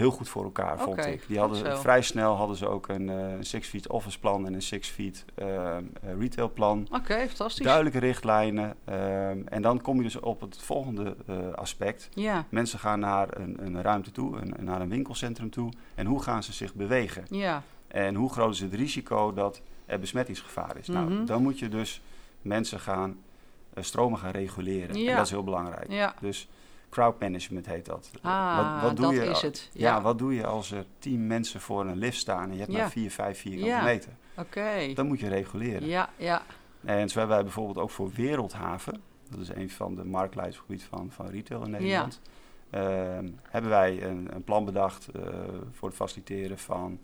heel 0.00 0.10
goed 0.10 0.28
voor 0.28 0.44
elkaar, 0.44 0.78
vond 0.78 1.06
ik. 1.06 1.22
Die 1.26 1.38
hadden 1.38 1.58
zo. 1.58 1.76
vrij 1.76 2.02
snel 2.02 2.34
hadden 2.34 2.56
ze 2.56 2.68
ook 2.68 2.88
een, 2.88 3.08
eh, 3.08 3.26
six 3.40 3.68
feet 3.68 3.88
office 3.88 4.18
plan 4.18 4.46
en 4.46 4.54
een 4.54 4.62
six 4.62 4.88
feet 4.88 5.24
eh, 5.34 5.76
eh, 5.76 5.82
retail 6.18 6.50
plan. 6.52 6.86
oké, 6.90 7.26
fantastisch. 7.26 7.64
Duidelijke 7.64 7.98
richtlijnen. 7.98 8.74
en 9.48 9.62
dan 9.62 9.80
kom 9.80 9.96
je 9.96 10.02
dus 10.02 10.20
op 10.20 10.40
het 10.40 10.58
volgende 10.62 11.16
aspect. 11.54 12.08
Ja, 12.14 12.46
Mensen 12.48 12.78
gaan 12.78 13.00
naar 13.00 13.40
een, 13.40 13.56
een 13.66 13.82
ruimte 13.82 14.10
toe, 14.10 14.36
een, 14.40 14.64
naar 14.64 14.80
een 14.80 14.88
winkelcentrum 14.88 15.50
toe. 15.50 15.72
En 15.94 16.06
hoe 16.06 16.22
gaan 16.22 16.42
ze 16.42 16.52
zich 16.52 16.74
bewegen? 16.74 17.24
ja, 17.28 17.62
En 17.88 18.14
hoe 18.14 18.32
groot 18.32 18.54
is 18.54 18.60
het 18.60 18.74
risico 18.74 19.32
dat 19.32 19.62
er 19.86 19.98
besmettingsgevaar 20.00 20.76
is? 20.76 20.88
Mhm. 20.88 20.98
Nou, 21.08 21.24
dan 21.24 21.42
moet 21.42 21.58
je 21.58 21.68
dus 21.68 22.02
mensen 22.42 22.80
gaan, 22.80 23.18
stromen 23.74 24.18
gaan 24.18 24.30
reguleren. 24.30 24.96
Ja. 24.98 25.10
En 25.10 25.16
dat 25.16 25.24
is 25.24 25.30
heel 25.30 25.44
belangrijk. 25.44 25.90
ja. 25.90 26.14
Dus 26.20 26.48
crowd 26.90 27.20
management 27.20 27.66
heet 27.66 27.84
dat. 27.86 28.10
Ah, 28.22 28.94
dat 28.94 29.12
is 29.12 29.42
het. 29.42 29.70
Ja. 29.72 29.94
Ja. 29.94 30.00
wat 30.02 30.18
doe 30.18 30.34
je 30.34 30.46
als 30.46 30.70
er 30.72 30.84
tien 30.98 31.26
mensen 31.26 31.60
voor 31.60 31.86
een 31.86 31.96
lift 31.98 32.18
staan 32.18 32.48
en 32.48 32.52
je 32.52 32.58
hebt 32.60 32.72
Ja. 32.72 32.78
maar 32.78 32.90
vier, 32.90 33.10
vijf 33.10 33.38
vierkante 33.40 33.66
Ja. 33.68 33.82
meter? 33.82 34.12
Oké. 34.36 34.92
Dan 34.94 35.06
moet 35.06 35.20
je 35.20 35.28
reguleren. 35.28 35.88
Ja, 35.88 36.08
ja. 36.16 36.42
En 36.84 37.08
zo 37.08 37.18
hebben 37.18 37.36
wij 37.36 37.44
bijvoorbeeld 37.44 37.78
ook 37.78 37.90
voor 37.90 38.10
Wereldhaven, 38.14 39.00
dat 39.30 39.40
is 39.40 39.48
een 39.48 39.70
van 39.70 39.94
de 39.94 40.04
marktleiders 40.04 40.60
op 40.60 40.68
het 40.68 40.80
gebied 40.82 40.98
van, 40.98 41.10
van 41.10 41.26
retail 41.26 41.64
in 41.64 41.70
Nederland, 41.70 42.20
ehm, 42.70 43.28
hebben 43.48 43.70
wij 43.70 44.02
een, 44.02 44.28
een 44.34 44.44
plan 44.44 44.64
bedacht 44.64 45.08
eh, 45.08 45.22
voor 45.72 45.88
het 45.88 45.96
faciliteren 45.96 46.58
van 46.58 46.98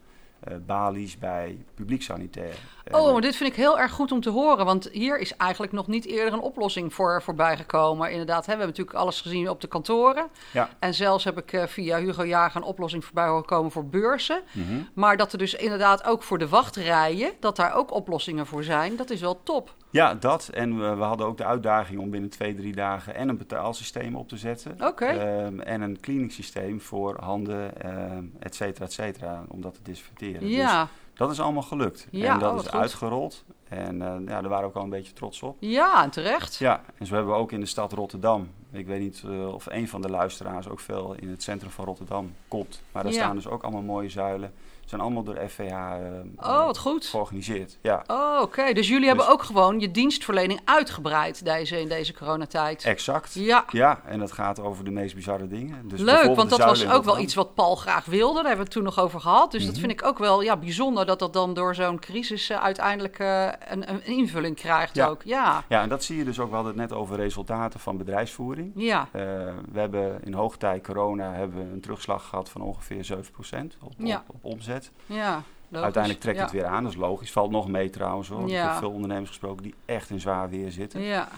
balies 0.67 1.19
bij 1.19 1.65
publiek 1.75 2.03
sanitair. 2.03 2.57
Oh, 2.91 3.12
maar 3.12 3.21
dit 3.21 3.37
vind 3.37 3.50
ik 3.50 3.57
heel 3.57 3.79
erg 3.79 3.93
goed 3.93 4.12
om 4.12 4.21
te 4.21 4.31
horen. 4.31 4.65
Want 4.65 4.88
hier 4.93 5.19
is 5.19 5.37
eigenlijk 5.37 5.73
nog 5.73 5.87
niet 5.87 6.07
eerder 6.07 6.33
een 6.33 6.41
oplossing 6.41 6.95
voor 6.95 7.23
voorbij 7.23 7.57
gekomen. 7.57 8.11
Inderdaad, 8.11 8.47
hè, 8.47 8.53
we 8.53 8.59
hebben 8.59 8.67
natuurlijk 8.67 8.97
alles 8.97 9.21
gezien 9.21 9.50
op 9.50 9.61
de 9.61 9.67
kantoren. 9.67 10.26
Ja. 10.53 10.69
En 10.79 10.95
zelfs 10.95 11.25
heb 11.25 11.38
ik 11.38 11.53
eh, 11.53 11.67
via 11.67 11.99
Hugo 11.99 12.25
Jager 12.26 12.61
een 12.61 12.67
oplossing 12.67 13.05
voorbij 13.05 13.26
horen 13.26 13.45
komen 13.45 13.71
voor 13.71 13.87
beurzen. 13.87 14.43
Mhm. 14.53 14.81
Maar 14.95 15.17
dat 15.17 15.33
er 15.33 15.38
dus 15.38 15.55
inderdaad 15.55 16.05
ook 16.05 16.23
voor 16.23 16.38
de 16.38 16.49
wachtrijen, 16.49 17.33
dat 17.41 17.57
daar 17.57 17.75
ook 17.75 17.93
oplossingen 17.93 18.47
voor 18.47 18.65
zijn, 18.65 18.97
dat 18.97 19.11
is 19.11 19.21
wel 19.21 19.43
top. 19.43 19.75
Ja, 19.90 20.14
dat. 20.14 20.49
En 20.49 20.78
we, 20.78 20.95
we 20.95 21.02
hadden 21.02 21.26
ook 21.26 21.37
de 21.37 21.45
uitdaging 21.45 22.00
om 22.00 22.11
binnen 22.11 22.31
twee, 22.31 22.55
drie 22.55 22.75
dagen 22.75 23.14
en 23.14 23.28
een 23.28 23.37
betaalsysteem 23.37 24.16
op 24.16 24.28
te 24.28 24.37
zetten. 24.37 24.76
Oké. 24.81 25.05
Ehm, 25.07 25.61
en 25.61 25.81
een 25.81 26.00
cleaning 26.00 26.33
systeem 26.33 26.81
voor 26.81 27.16
handen, 27.21 27.83
ehm 27.83 28.25
et 28.38 28.55
cetera, 28.55 28.85
et 28.85 28.93
cetera, 28.93 29.45
om 29.49 29.61
dat 29.61 29.75
te 29.75 29.81
disinfecteren. 29.83 30.40
Dus 30.40 30.50
Ja, 30.55 30.88
dat 31.14 31.31
is 31.31 31.40
allemaal 31.40 31.62
gelukt. 31.62 32.09
Ja, 32.11 32.33
en 32.35 32.38
dat 32.38 32.52
oh, 32.52 32.59
is 32.59 32.62
goed. 32.66 32.81
uitgerold. 32.81 33.45
En 33.69 34.02
eh, 34.02 34.14
ja, 34.26 34.40
daar 34.40 34.49
waren 34.49 34.61
we 34.61 34.66
ook 34.66 34.75
al 34.76 34.83
een 34.83 34.90
beetje 34.90 35.12
trots 35.12 35.43
op. 35.43 35.57
Ja, 35.61 36.02
en 36.02 36.11
terecht. 36.11 36.57
Ja, 36.57 36.83
en 36.99 37.07
zo 37.07 37.14
hebben 37.14 37.33
we 37.33 37.38
ook 37.38 37.52
in 37.52 37.61
de 37.61 37.66
stad 37.66 37.93
Rotterdam. 37.93 38.49
Ik 38.73 38.87
weet 38.87 39.00
niet 39.00 39.23
eh, 39.26 39.55
of 39.55 39.66
een 39.71 39.88
van 39.88 40.02
de 40.02 40.11
luisteraars 40.11 40.69
ook 40.69 40.81
veel 40.81 41.14
in 41.14 41.28
het 41.28 41.43
centrum 41.43 41.71
van 41.71 41.85
Rotterdam 41.85 42.35
komt. 42.49 42.83
Maar 42.93 43.02
daar 43.02 43.12
Ja. 43.12 43.19
staan 43.19 43.35
dus 43.37 43.47
ook 43.49 43.62
allemaal 43.62 43.83
mooie 43.83 44.09
zuilen. 44.09 44.52
Zijn 44.87 45.00
allemaal 45.00 45.23
door 45.23 45.38
FVH 45.49 45.61
eh, 45.73 45.97
Oh, 46.37 46.64
wat 46.64 46.78
goed. 46.78 47.07
georganiseerd. 47.07 47.78
Ja, 47.83 48.05
Oh, 48.07 48.38
oké. 48.43 48.73
Dus 48.73 48.88
jullie 48.88 49.07
hebben 49.09 49.28
ook 49.28 49.43
gewoon 49.43 49.81
je 49.81 49.90
dienstverlening 49.90 50.61
uitgebreid 50.64 51.45
deze, 51.45 51.81
in 51.81 51.88
deze 51.88 52.14
coronatijd. 52.14 52.85
exact. 52.85 53.35
Ja. 53.35 53.64
Ja, 53.73 54.00
en 54.05 54.19
dat 54.19 54.33
gaat 54.33 54.61
over 54.61 54.85
de 54.85 54.90
meest 54.90 55.14
bizarre 55.14 55.47
dingen. 55.49 55.88
Dus 55.88 56.00
Leuk, 56.00 56.25
want 56.37 56.50
de 56.50 56.57
dat 56.57 56.64
was 56.69 56.88
ook 56.90 57.05
wel 57.05 57.19
iets 57.19 57.35
wat 57.35 57.55
Paul 57.55 57.76
graag 57.76 58.05
wilde. 58.05 58.35
Daar 58.35 58.47
hebben 58.47 58.57
we 58.57 58.62
het 58.62 58.71
toen 58.73 58.83
nog 58.83 58.99
over 59.00 59.21
gehad. 59.21 59.50
Dus 59.50 59.62
dat 59.64 59.71
Mhm. 59.73 59.81
vind 59.81 59.93
ik 59.93 60.05
ook 60.07 60.19
wel 60.19 60.43
ja, 60.43 60.57
bijzonder 60.57 61.07
dat 61.07 61.19
dat 61.19 61.33
dan 61.33 61.55
door 61.55 61.75
zo'n 61.75 61.99
crisis 61.99 62.50
eh, 62.50 62.62
uiteindelijk 62.62 63.19
eh, 63.19 63.49
een, 63.69 63.90
een 63.90 64.05
invulling 64.07 64.57
krijgt 64.57 64.95
Ja. 64.95 65.07
ook. 65.07 65.23
Ja, 65.25 65.64
Ja, 65.69 65.83
en 65.83 65.88
dat 65.88 66.05
zie 66.05 66.16
je 66.16 66.25
dus 66.25 66.40
ook. 66.40 66.49
We 66.49 66.55
hadden 66.55 66.73
het 66.78 66.90
net 66.90 66.99
over 66.99 67.16
resultaten 67.16 67.81
van 67.81 67.97
bedrijfsvoering. 67.97 68.73
ja. 68.75 69.09
We 69.12 69.78
hebben 69.81 70.21
in 70.25 70.33
hoogtij 70.35 70.81
corona 70.81 71.33
hebben 71.33 71.59
we 71.69 71.73
een 71.73 71.81
terugslag 71.81 72.28
gehad 72.28 72.49
van 72.49 72.61
ongeveer 72.61 73.05
7% 73.05 73.76
op, 73.83 73.93
Ja. 73.99 74.25
op, 74.28 74.35
op 74.35 74.45
omzet. 74.52 74.75
Ja. 75.06 75.42
logisch. 75.68 75.85
Uiteindelijk 75.85 76.23
trekt 76.23 76.37
ja. 76.38 76.42
het 76.42 76.52
weer 76.52 76.64
aan, 76.64 76.83
dat 76.83 76.92
is 76.92 76.99
logisch. 76.99 77.33
Valt 77.33 77.50
nog 77.50 77.68
mee 77.68 77.90
trouwens 77.90 78.28
hoor. 78.28 78.49
Ik 78.49 78.54
heb 78.56 78.73
veel 78.75 78.90
ondernemers 78.90 79.28
gesproken 79.28 79.62
die 79.62 79.75
echt 79.85 80.11
in 80.11 80.21
zwaar 80.21 80.50
weer 80.50 80.71
zitten. 80.71 81.00
Ja, 81.00 81.28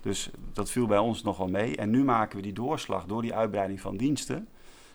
Dus 0.00 0.30
dat 0.52 0.70
viel 0.70 0.86
bij 0.86 0.98
ons 0.98 1.22
nog 1.22 1.36
wel 1.36 1.48
mee. 1.48 1.76
En 1.76 1.90
nu 1.90 2.04
maken 2.04 2.36
we 2.36 2.42
die 2.42 2.52
doorslag 2.52 3.04
door 3.04 3.22
die 3.22 3.34
uitbreiding 3.34 3.80
van 3.80 3.96
diensten. 3.96 4.48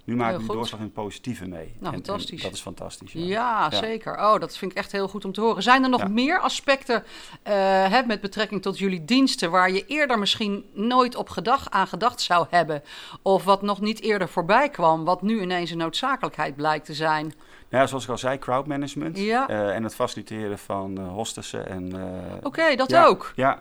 Nu 0.03 0.15
maken 0.15 0.37
we 0.39 0.43
die 0.45 0.55
doorslag 0.55 0.79
in 0.79 0.85
het 0.85 0.93
positieve 0.95 1.47
mee. 1.47 1.65
Nou, 1.65 1.67
En- 1.79 1.85
en 1.85 1.91
fantastisch. 2.05 2.41
dat 2.41 2.51
is 2.53 2.61
fantastisch. 2.61 3.11
ja. 3.13 3.67
Ja. 3.71 3.71
zeker. 3.71 4.13
Oh, 4.17 4.39
dat 4.39 4.57
vind 4.57 4.71
ik 4.71 4.77
echt 4.77 4.91
heel 4.91 5.07
goed 5.07 5.25
om 5.25 5.31
te 5.31 5.41
horen. 5.41 5.63
Zijn 5.63 5.83
er 5.83 5.89
nog 5.89 6.01
Ja. 6.01 6.07
meer 6.07 6.39
aspecten 6.39 7.03
eh, 7.43 7.53
hè, 7.89 8.03
met 8.03 8.21
betrekking 8.21 8.61
tot 8.61 8.77
jullie 8.79 9.05
diensten... 9.05 9.51
waar 9.51 9.71
je 9.71 9.85
eerder 9.85 10.19
misschien 10.19 10.65
nooit 10.73 11.15
op 11.15 11.29
gedag, 11.29 11.69
aan 11.69 11.87
gedacht 11.87 12.21
zou 12.21 12.45
hebben? 12.49 12.83
Of 13.21 13.43
wat 13.43 13.61
nog 13.61 13.81
niet 13.81 14.01
eerder 14.01 14.29
voorbij 14.29 14.69
kwam... 14.69 15.05
wat 15.05 15.21
nu 15.21 15.41
ineens 15.41 15.71
een 15.71 15.77
noodzakelijkheid 15.77 16.55
blijkt 16.55 16.85
te 16.85 16.93
zijn? 16.93 17.33
Nou 17.69 17.83
ja, 17.83 17.87
zoals 17.87 18.03
ik 18.03 18.09
al 18.09 18.17
zei, 18.17 18.39
crowdmanagement. 18.39 19.17
Ja. 19.19 19.47
eh, 19.47 19.75
en 19.75 19.83
het 19.83 19.95
faciliteren 19.95 20.57
van 20.59 20.97
eh 20.97 21.07
hostessen. 21.07 21.67
En, 21.69 21.91
eh, 21.95 22.35
Oké, 22.43 22.75
dat 22.75 22.89
ja, 22.89 23.05
ook. 23.05 23.31
Ja. 23.35 23.53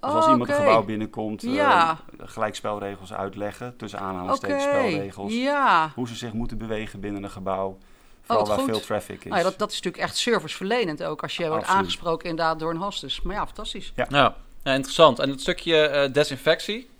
Dus 0.00 0.10
Oh, 0.10 0.16
als 0.16 0.26
iemand 0.28 0.42
oké. 0.50 0.58
een 0.58 0.64
gebouw 0.64 0.82
binnenkomt, 0.84 1.44
eh, 1.44 1.54
Ja. 1.54 1.98
gelijk 2.18 2.54
spelregels 2.54 3.12
uitleggen. 3.12 3.76
Tussen 3.76 3.98
aanhalingstekens 3.98 4.62
spelregels. 4.62 5.32
ja. 5.34 5.92
Hoe 5.94 6.08
ze 6.08 6.14
zich 6.16 6.32
moeten 6.32 6.58
bewegen 6.58 7.00
binnen 7.00 7.22
een 7.22 7.30
gebouw. 7.30 7.66
Oh, 7.68 7.76
Vooral 8.22 8.46
waar 8.46 8.58
goed. 8.58 8.68
veel 8.68 8.80
traffic 8.80 9.18
is. 9.18 9.24
Nou 9.24 9.36
ja, 9.36 9.42
dat, 9.42 9.58
dat 9.58 9.70
is 9.70 9.76
natuurlijk 9.76 10.02
echt 10.02 10.16
serviceverlenend 10.16 11.02
ook... 11.04 11.22
als 11.22 11.36
je 11.36 11.42
wordt 11.42 11.56
Absoluut. 11.58 11.80
aangesproken 11.80 12.28
inderdaad 12.28 12.58
door 12.58 12.70
een 12.70 12.76
hostess. 12.76 13.22
Maar 13.22 13.34
ja, 13.36 13.46
fantastisch. 13.46 13.92
Ja. 13.96 14.06
Ja, 14.08 14.34
ja 14.62 14.72
interessant. 14.72 15.18
En 15.18 15.30
het 15.30 15.40
stukje 15.40 15.76
eh, 15.86 16.12
desinfectie, 16.12 16.90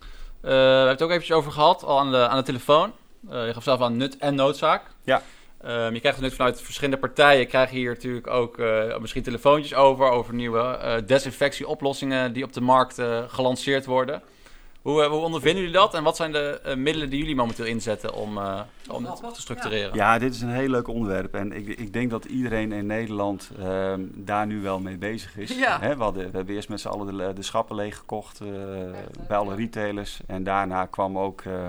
eh, 0.41 0.51
we 0.51 0.57
hebben 0.57 0.89
het 0.89 1.03
ook 1.03 1.11
eventjes 1.11 1.37
over 1.37 1.53
gehad, 1.53 1.85
al 1.85 1.99
aan 1.99 2.11
de, 2.11 2.29
aan 2.29 2.37
de 2.37 2.43
telefoon. 2.45 2.93
Eh, 3.31 3.47
je 3.47 3.53
gaf 3.55 3.63
zelf 3.63 3.81
aan 3.81 3.97
nut 3.97 4.17
en 4.19 4.35
noodzaak. 4.35 4.83
Ja. 5.05 5.23
Ehm, 5.63 5.95
je 5.95 6.01
krijgt 6.01 6.21
nu 6.21 6.31
vanuit 6.31 6.63
verschillende 6.63 7.01
partijen, 7.01 7.47
krijg 7.47 7.71
je 7.71 7.77
hier 7.77 7.91
natuurlijk 7.91 8.27
ook 8.27 8.59
eh, 8.59 8.99
misschien 8.99 9.23
telefoontjes 9.23 9.75
over, 9.75 10.11
over 10.11 10.35
nieuwe 10.35 10.61
eh, 10.61 10.95
desinfectieoplossingen 11.07 12.33
die 12.33 12.45
op 12.45 12.53
de 12.53 12.61
markt 12.61 12.99
eh, 12.99 13.23
gelanceerd 13.29 13.87
worden. 13.87 14.23
Hoe, 14.83 15.05
hoe 15.05 15.21
ondervinden 15.21 15.63
jullie 15.63 15.79
dat 15.79 15.95
en 15.95 16.03
wat 16.03 16.17
zijn 16.17 16.33
de 16.33 16.75
middelen 16.77 17.11
die 17.11 17.19
jullie 17.19 17.35
momenteel 17.35 17.65
inzetten 17.65 18.15
om, 18.15 18.39
eh, 18.39 18.61
om 18.89 19.05
het 19.05 19.35
te 19.35 19.41
structureren? 19.41 19.95
Ja, 19.95 20.19
dit 20.19 20.35
is 20.35 20.41
een 20.41 20.51
heel 20.51 20.69
leuk 20.69 20.89
onderwerp. 20.89 21.35
En 21.35 21.53
ik, 21.53 21.69
ik 21.69 21.93
denk 21.93 22.11
dat 22.11 22.25
iedereen 22.25 22.73
in 22.73 22.87
Nederland 22.87 23.51
ehm, 23.59 24.01
daar 24.15 24.47
nu 24.47 24.61
wel 24.63 24.81
mee 24.81 24.97
bezig 24.97 25.37
is. 25.37 25.59
Ja. 25.59 25.81
Hè, 25.81 25.97
we, 25.97 26.03
hadden, 26.03 26.31
we 26.31 26.37
hebben 26.37 26.55
eerst 26.55 26.69
met 26.69 26.81
z'n 26.81 26.89
allen 26.89 27.17
de, 27.17 27.33
de 27.33 27.43
schappen 27.43 27.77
leeggekocht 27.77 28.41
eh, 28.41 28.49
bij 29.29 29.37
alle 29.37 29.55
retailers. 29.55 30.21
En 30.27 30.45
daarna 30.45 30.87
kwam 30.87 31.19
ook 31.19 31.41
eh, 31.41 31.69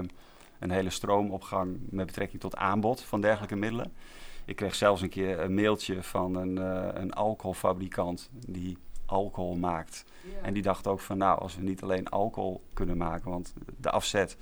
een 0.63 0.71
hele 0.71 0.89
stroom 0.89 1.31
op 1.31 1.43
gang 1.43 1.77
met 1.89 2.05
betrekking 2.05 2.41
tot 2.41 2.55
aanbod 2.55 3.01
van 3.01 3.21
dergelijke 3.21 3.55
middelen. 3.55 3.93
Ik 4.45 4.55
kreeg 4.55 4.75
zelfs 4.75 5.01
een 5.01 5.09
keer 5.09 5.39
een 5.39 5.53
mailtje 5.53 6.03
van 6.03 6.35
een, 6.35 6.57
eh, 6.57 7.01
een 7.01 7.13
alcoholfabrikant 7.13 8.29
die 8.47 8.77
alcohol 9.05 9.55
maakt. 9.55 10.05
En 10.41 10.53
die 10.53 10.63
dacht 10.63 10.87
ook 10.87 10.99
van 10.99 11.17
nou, 11.17 11.39
als 11.39 11.55
we 11.55 11.61
niet 11.61 11.83
alleen 11.83 12.09
alcohol 12.09 12.63
kunnen 12.73 12.97
maken, 12.97 13.31
want 13.31 13.53
de 13.77 13.89
afzet 13.89 14.37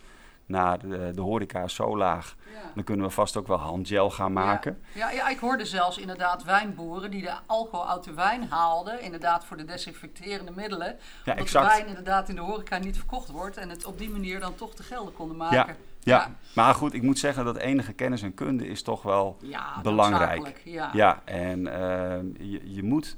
naar 0.46 0.80
de, 0.80 1.12
de 1.16 1.22
horeca 1.22 1.64
is 1.64 1.76
zo 1.76 1.98
laag, 1.98 2.36
dan 2.76 2.84
kunnen 2.84 3.06
we 3.06 3.12
vast 3.12 3.38
ook 3.38 3.48
wel 3.48 3.58
handgel 3.58 4.10
gaan 4.10 4.34
maken. 4.34 4.82
Ja, 4.94 5.12
ja, 5.12 5.30
ik 5.30 5.40
hoorde 5.40 5.66
zelfs 5.66 5.98
inderdaad 5.98 6.44
wijnboeren 6.44 7.12
die 7.12 7.22
de 7.22 7.34
alcohol 7.46 7.90
uit 7.90 8.04
de 8.04 8.14
wijn 8.14 8.48
haalden. 8.50 9.02
Inderdaad 9.02 9.46
voor 9.46 9.58
de 9.58 9.66
desinfecterende 9.66 10.52
middelen. 10.52 10.88
Ja, 10.88 11.32
omdat 11.32 11.46
exact. 11.46 11.70
de 11.70 11.76
wijn 11.76 11.88
inderdaad 11.88 12.30
in 12.30 12.36
de 12.36 12.42
horeca 12.42 12.78
niet 12.78 12.98
verkocht 12.98 13.30
wordt. 13.30 13.58
En 13.58 13.70
het 13.70 13.86
op 13.86 13.98
die 13.98 14.10
manier 14.10 14.40
dan 14.40 14.56
toch 14.56 14.74
te 14.74 14.84
gelden 14.84 15.14
konden 15.14 15.38
maken. 15.38 15.76
Ja, 16.04 16.36
maar 16.56 16.74
goed, 16.74 16.94
ik 16.94 17.02
moet 17.02 17.20
zeggen 17.20 17.46
dat 17.46 17.58
enige 17.58 17.94
kennis 17.94 18.22
en 18.22 18.34
kunde 18.34 18.68
is 18.68 18.82
toch 18.82 19.02
wel 19.02 19.38
Ja, 19.42 19.82
belangrijk. 19.82 20.62
Ja. 20.64 20.90
Ja, 20.94 21.22
en 21.26 21.68
ehm, 21.68 22.26
je, 22.38 22.74
je 22.74 22.84
moet 22.84 23.18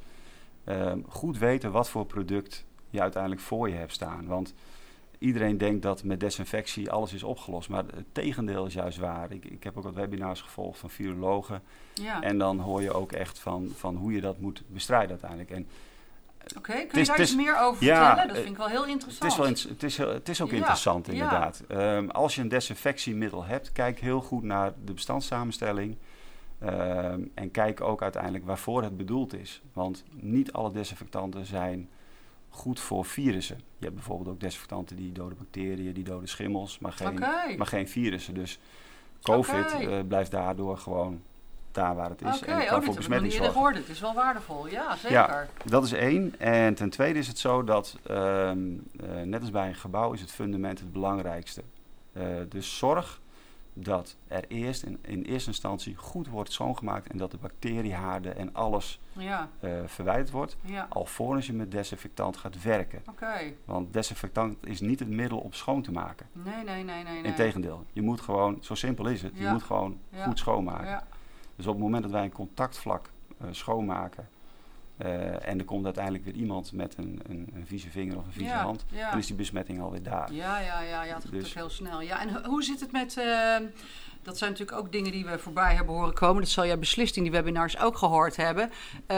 ehm, 0.63 0.99
goed 1.07 1.37
weten 1.37 1.71
wat 1.71 1.89
voor 1.89 2.05
product 2.05 2.65
je 2.89 3.01
uiteindelijk 3.01 3.41
voor 3.41 3.69
je 3.69 3.75
hebt 3.75 3.93
staan. 3.93 4.25
Want 4.25 4.53
iedereen 5.17 5.57
denkt 5.57 5.81
dat 5.81 6.03
met 6.03 6.19
desinfectie 6.19 6.91
alles 6.91 7.13
is 7.13 7.23
opgelost. 7.23 7.69
Maar 7.69 7.83
het 7.95 8.05
tegendeel 8.11 8.65
is 8.65 8.73
juist 8.73 8.97
waar. 8.97 9.31
Ik, 9.31 9.45
ik 9.45 9.63
heb 9.63 9.77
ook 9.77 9.83
wat 9.83 9.93
webinars 9.93 10.41
gevolgd 10.41 10.79
van 10.79 10.89
virologen. 10.89 11.61
Ja. 11.93 12.21
En 12.21 12.37
dan 12.37 12.59
hoor 12.59 12.81
je 12.81 12.93
ook 12.93 13.11
echt 13.11 13.39
van, 13.39 13.71
van 13.75 13.95
hoe 13.95 14.13
je 14.13 14.21
dat 14.21 14.39
moet 14.39 14.63
bestrijden 14.67 15.09
uiteindelijk. 15.09 15.51
En 15.51 15.67
Oké, 16.57 16.73
kun 16.73 16.87
je 16.91 16.99
is- 16.99 17.07
daar 17.07 17.17
het 17.17 17.25
iets 17.25 17.35
meer 17.35 17.57
over 17.59 17.83
ja, 17.83 18.05
vertellen? 18.05 18.27
Dat 18.27 18.35
eh, 18.37 18.41
vind 18.43 18.53
ik 18.53 18.57
wel 18.57 18.67
heel 18.67 18.81
het 18.81 18.89
interessant. 18.89 19.31
is, 19.31 19.37
wel, 19.37 19.47
het, 19.47 19.83
is, 19.83 19.97
het 19.97 20.29
is 20.29 20.41
ook 20.41 20.49
Ja, 20.49 20.55
interessant 20.55 21.05
ja. 21.05 21.11
inderdaad. 21.13 21.63
Ehm, 21.67 22.07
als 22.09 22.35
je 22.35 22.41
een 22.41 22.47
desinfectiemiddel 22.47 23.43
hebt, 23.45 23.71
kijk 23.71 23.99
heel 23.99 24.21
goed 24.21 24.43
naar 24.43 24.73
de 24.85 24.93
bestandssamenstelling. 24.93 25.97
Ehm, 26.59 27.21
en 27.33 27.51
kijk 27.51 27.81
ook 27.81 28.01
uiteindelijk 28.01 28.45
waarvoor 28.45 28.83
het 28.83 28.97
bedoeld 28.97 29.33
is. 29.33 29.61
Want 29.73 30.03
niet 30.11 30.51
alle 30.53 30.71
desinfectanten 30.71 31.45
zijn 31.45 31.89
goed 32.49 32.79
voor 32.79 33.05
virussen. 33.05 33.57
Je 33.57 33.83
hebt 33.83 33.95
bijvoorbeeld 33.95 34.29
ook 34.29 34.39
desinfectanten 34.39 34.95
die 34.95 35.11
doden 35.11 35.37
bacteriën, 35.37 35.93
die 35.93 36.03
doden 36.03 36.29
schimmels, 36.29 36.79
maar 36.79 36.91
geen, 36.91 37.19
maar 37.57 37.67
geen 37.67 37.87
virussen. 37.89 38.33
Dus 38.33 38.59
COVID 39.21 39.71
eh, 39.79 39.99
blijft 40.07 40.31
daardoor 40.31 40.77
gewoon 40.77 41.21
daar 41.73 41.95
waar 41.95 42.09
het 42.09 42.21
is. 42.21 42.41
Oké, 42.41 42.51
en 42.51 42.75
oh, 42.75 42.85
dit 42.85 43.07
heb 43.07 43.23
ik 43.23 43.31
eerder 43.31 43.51
gehoord. 43.51 43.75
Het 43.75 43.89
is 43.89 43.99
wel 43.99 44.13
waardevol. 44.13 44.67
Ja, 44.67 44.95
zeker. 44.95 45.11
Ja, 45.11 45.47
dat 45.65 45.83
is 45.83 45.91
één. 45.91 46.39
En 46.39 46.75
ten 46.75 46.89
tweede 46.89 47.19
is 47.19 47.27
het 47.27 47.39
zo 47.39 47.63
dat, 47.63 47.97
ehm, 48.03 48.59
eh, 48.99 49.21
net 49.23 49.41
als 49.41 49.51
bij 49.51 49.67
een 49.67 49.75
gebouw, 49.75 50.13
is 50.13 50.21
het 50.21 50.31
fundament 50.31 50.79
het 50.79 50.91
belangrijkste. 50.91 51.63
Eh, 52.13 52.25
dus 52.49 52.77
zorg 52.77 53.21
dat 53.73 54.15
er 54.27 54.45
eerst 54.47 54.83
in, 54.83 54.99
in 55.01 55.21
eerste 55.21 55.49
instantie 55.49 55.95
goed 55.95 56.27
wordt 56.27 56.51
schoongemaakt 56.51 57.07
en 57.07 57.17
dat 57.17 57.31
de 57.31 57.37
bacteriehaarden 57.37 58.37
en 58.37 58.53
alles 58.53 58.99
Ja, 59.11 59.49
eh, 59.59 59.71
verwijderd 59.85 60.31
wordt, 60.31 60.57
ja. 60.61 60.85
alvorens 60.89 61.45
je 61.45 61.53
met 61.53 61.71
desinfectant 61.71 62.37
gaat 62.37 62.63
werken. 62.63 63.01
Oké. 63.09 63.53
Want 63.65 63.93
desinfectant 63.93 64.65
is 64.65 64.81
niet 64.81 64.99
het 64.99 65.09
middel 65.09 65.37
om 65.37 65.53
schoon 65.53 65.81
te 65.81 65.91
maken. 65.91 66.27
Nee, 66.31 66.63
nee, 66.63 66.83
nee, 66.83 67.03
nee. 67.03 67.23
Integendeel, 67.23 67.85
je 67.93 68.01
moet 68.01 68.21
gewoon, 68.21 68.57
zo 68.61 68.75
simpel 68.75 69.07
is 69.07 69.21
het, 69.21 69.31
je 69.37 69.47
moet 69.47 69.63
gewoon 69.63 69.99
goed 70.23 70.39
schoonmaken. 70.39 71.03
Dus 71.55 71.67
op 71.67 71.73
het 71.73 71.83
moment 71.83 72.03
dat 72.03 72.11
wij 72.11 72.23
een 72.23 72.31
contactvlak 72.31 73.09
eh, 73.41 73.47
schoonmaken 73.51 74.27
eh, 74.97 75.47
en 75.47 75.59
er 75.59 75.65
komt 75.65 75.85
uiteindelijk 75.85 76.23
weer 76.25 76.33
iemand 76.33 76.71
met 76.71 76.97
een, 76.97 77.19
een, 77.29 77.49
een 77.55 77.65
vieze 77.67 77.89
vinger 77.89 78.17
of 78.17 78.25
een 78.25 78.31
vieze 78.31 78.49
Ja, 78.49 78.63
hand, 78.63 78.85
ja. 78.89 79.09
dan 79.09 79.19
is 79.19 79.27
die 79.27 79.35
besmetting 79.35 79.81
alweer 79.81 80.03
daar. 80.03 80.33
Ja, 80.33 80.59
ja, 80.59 80.81
ja, 80.81 81.03
ja, 81.03 81.13
het 81.13 81.23
gaat 81.23 81.31
Dus- 81.31 81.47
ook 81.49 81.53
heel 81.53 81.69
snel. 81.69 82.01
Ja, 82.01 82.21
en 82.21 82.29
ho- 82.33 82.43
hoe 82.49 82.63
zit 82.63 82.79
het 82.79 82.91
met... 82.91 83.17
eh, 83.17 83.55
dat 84.23 84.37
zijn 84.37 84.51
natuurlijk 84.51 84.77
ook 84.77 84.91
dingen 84.91 85.11
die 85.11 85.25
we 85.25 85.39
voorbij 85.39 85.75
hebben 85.75 85.95
horen 85.95 86.13
komen. 86.13 86.41
Dat 86.41 86.51
zal 86.51 86.65
jij 86.65 86.79
beslist 86.79 87.17
in 87.17 87.23
die 87.23 87.31
webinars 87.31 87.79
ook 87.79 87.97
gehoord 87.97 88.35
hebben. 88.35 88.69
Eh, 89.05 89.17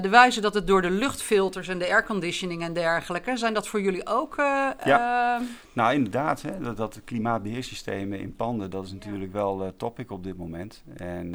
de 0.00 0.08
wijze 0.10 0.40
dat 0.40 0.54
het 0.54 0.66
door 0.66 0.82
de 0.82 0.90
luchtfilters 0.90 1.68
en 1.68 1.78
de 1.78 1.88
airconditioning 1.88 2.62
en 2.62 2.72
dergelijke... 2.72 3.36
zijn 3.36 3.54
dat 3.54 3.68
voor 3.68 3.80
jullie 3.80 4.06
ook... 4.06 4.36
eh, 4.38 4.70
eh, 4.78 5.42
Nou, 5.72 5.94
inderdaad, 5.94 6.42
hè, 6.42 6.60
dat, 6.60 6.76
dat 6.76 7.00
klimaatbeheersystemen 7.04 8.18
in 8.20 8.36
panden, 8.36 8.70
dat 8.70 8.84
is 8.84 8.92
natuurlijk 8.92 9.32
wel 9.32 9.64
eh 9.64 9.68
topic 9.76 10.10
op 10.10 10.24
dit 10.24 10.36
moment. 10.36 10.82
En 10.96 11.34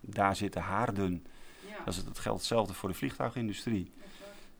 daar 0.00 0.36
zitten 0.36 0.60
haarden. 0.60 1.26
ja. 1.68 1.84
Dat, 1.84 1.94
is, 1.94 2.04
dat 2.04 2.18
geldt 2.18 2.38
hetzelfde 2.38 2.74
voor 2.74 2.88
de 2.88 2.94
vliegtuigindustrie. 2.94 3.92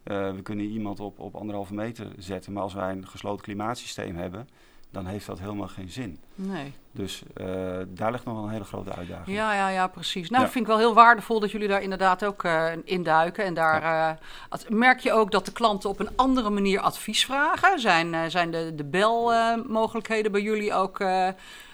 We 0.03 0.41
kunnen 0.43 0.67
iemand 0.67 1.01
op, 1.01 1.19
op 1.19 1.35
anderhalve 1.35 1.75
meter 1.75 2.07
zetten, 2.19 2.53
maar 2.53 2.63
als 2.63 2.75
wij 2.75 2.93
een 2.93 3.09
gesloten 3.09 3.45
klimaatsysteem 3.45 4.17
hebben, 4.17 4.49
dan 4.93 5.07
heeft 5.07 5.27
dat 5.27 5.39
helemaal 5.39 5.69
geen 5.69 5.91
zin. 5.91 6.19
Nee. 6.35 6.73
Dus 6.93 7.23
uh, 7.37 7.47
daar 7.89 8.13
ligt 8.13 8.25
nog 8.25 8.35
wel 8.35 8.45
een 8.45 8.51
hele 8.51 8.65
grote 8.65 8.95
uitdaging. 8.95 9.37
Ja, 9.37 9.55
ja, 9.55 9.69
ja, 9.69 9.87
precies. 9.87 10.31
Nou, 10.31 10.43
ja. 10.43 10.51
vind 10.51 10.65
ik 10.65 10.71
wel 10.71 10.79
heel 10.79 10.95
waardevol 10.95 11.41
dat 11.41 11.51
jullie 11.51 11.69
daar 11.69 11.83
inderdaad 11.83 12.25
ook 12.25 12.45
uh, 12.45 12.67
induiken. 12.85 13.45
En 13.45 13.55
daar 13.55 13.83
ja. 13.83 14.19
uh, 14.53 14.69
merk 14.69 15.01
je 15.01 15.13
ook 15.13 15.31
dat 15.31 15.45
de 15.45 15.53
klanten 15.53 15.91
op 15.91 16.01
een 16.01 16.17
andere 16.17 16.51
manier 16.51 16.81
advies 16.81 17.25
vragen. 17.25 17.81
Zijn, 17.81 18.31
zijn 18.31 18.51
de, 18.51 18.73
de 18.75 18.85
belmogelijkheden 18.85 20.33
bij 20.33 20.43
jullie 20.43 20.75
ook 20.75 21.05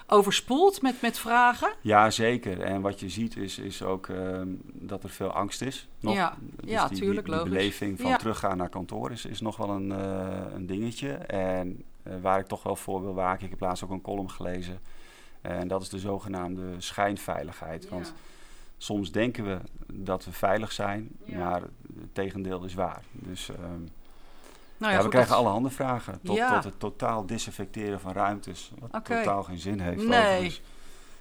overspoeld 0.06 0.82
met, 0.82 1.02
met 1.02 1.18
vragen? 1.18 1.72
Ja, 1.80 2.10
zeker. 2.10 2.60
En 2.60 2.80
wat 2.80 3.00
je 3.00 3.08
ziet 3.08 3.37
is, 3.37 3.58
is 3.58 3.82
ook 3.82 4.08
ehm, 4.08 4.48
dat 4.62 5.02
er 5.02 5.10
veel 5.10 5.30
angst 5.30 5.62
is. 5.62 5.88
Nog. 6.00 6.14
Ja, 6.14 6.37
dus 6.40 6.70
ja 6.70 6.88
die, 6.88 6.98
tuurlijk, 6.98 7.26
die, 7.26 7.34
die 7.34 7.44
beleving 7.44 8.00
van 8.00 8.16
teruggaan 8.16 8.56
naar 8.56 8.68
kantoor 8.68 9.10
is, 9.10 9.25
is 9.25 9.40
nog 9.40 9.56
wel 9.56 9.68
een, 9.70 9.90
een 10.54 10.66
dingetje. 10.66 11.12
En 11.12 11.84
waar 12.02 12.38
ik 12.38 12.47
toch 12.47 12.62
wel 12.62 12.76
voor 12.76 13.02
wil 13.02 13.14
waken, 13.14 13.45
ik 13.45 13.50
heb 13.50 13.61
laatst 13.61 13.85
ook 13.85 13.90
een 13.90 14.00
column 14.00 14.31
gelezen 14.31 14.81
en 15.40 15.69
dat 15.69 15.83
is 15.83 15.88
de 15.88 15.99
zogenaamde 15.99 16.62
schijnveiligheid. 16.78 17.83
Ja. 17.83 17.90
Want 17.90 18.14
soms 18.76 19.12
denken 19.12 19.45
we 19.45 19.59
dat 19.93 20.25
we 20.25 20.33
veilig 20.33 20.73
zijn, 20.73 21.09
ja. 21.25 21.38
maar 21.38 21.61
het 22.00 22.14
tegendeel 22.14 22.64
is 22.64 22.75
waar. 22.75 23.02
Dus 23.12 23.49
um, 23.49 23.88
nou 24.76 24.93
ja, 24.93 24.99
ja, 24.99 25.05
we 25.05 25.09
krijgen 25.09 25.37
alle 25.37 25.49
handen 25.49 25.73
vragen. 25.73 26.21
Tot, 26.23 26.37
tot, 26.37 26.64
het 26.64 26.81
totaal 26.81 27.26
disinfecteren 27.26 28.00
van 28.00 28.12
ruimtes. 28.12 28.73
Wat 28.78 28.95
okay. 28.95 29.25
totaal 29.25 29.43
geen 29.43 29.59
zin 29.59 29.81
heeft. 29.81 30.07
Nee. 30.07 30.28
Overigens. 30.28 30.62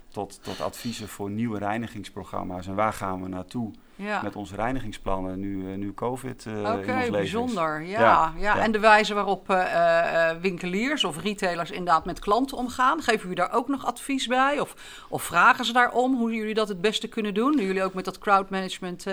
Tot, 0.10 0.44
tot 0.44 0.62
adviezen 0.62 1.08
voor 1.08 1.30
nieuwe 1.30 1.58
reinigingsprogramma's. 1.60 2.68
En 2.68 2.76
waar 2.76 2.94
gaan 2.94 3.22
we 3.22 3.28
naartoe? 3.28 3.72
Ja. 3.98 4.22
met 4.22 4.36
onze 4.36 4.56
reinigingsplannen 4.56 5.40
nu, 5.40 5.64
uh, 5.64 5.78
nu 5.78 5.94
COVID 5.94 6.46
uh, 6.46 6.60
okay, 6.60 6.72
in 6.72 6.78
ons 6.78 6.88
leven 6.88 7.12
bijzonder. 7.12 7.82
Ja, 7.82 8.00
ja, 8.00 8.34
ja, 8.38 8.60
En 8.60 8.72
de 8.72 8.80
wijze 8.80 9.14
waarop 9.14 9.50
uh, 9.50 10.30
winkeliers 10.42 11.04
of 11.04 11.22
retailers 11.22 11.72
inderdaad 11.72 12.06
met 12.06 12.20
klanten 12.20 12.58
omgaan. 12.58 13.02
Geven 13.02 13.22
jullie 13.22 13.36
daar 13.36 13.54
ook 13.54 13.68
nog 13.68 13.86
advies 13.86 14.28
bij? 14.28 14.60
Of, 14.60 14.76
of 15.10 15.24
vragen 15.24 15.66
ze 15.66 15.74
daarom 15.74 16.16
hoe 16.16 16.34
jullie 16.34 16.54
dat 16.54 16.68
het 16.68 16.82
beste 16.82 17.08
kunnen 17.08 17.34
doen? 17.34 17.56
Nu 17.56 17.66
jullie 17.66 17.84
ook 17.84 17.94
met 17.94 18.06
dat 18.06 18.18
crowdmanagement 18.18 19.06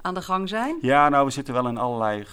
aan 0.00 0.14
de 0.14 0.22
gang 0.22 0.48
zijn? 0.48 0.78
Ja, 0.80 1.08
nou, 1.08 1.24
we 1.24 1.30
zitten 1.30 1.54
wel 1.54 1.68
in 1.68 1.78
allerlei 1.78 2.24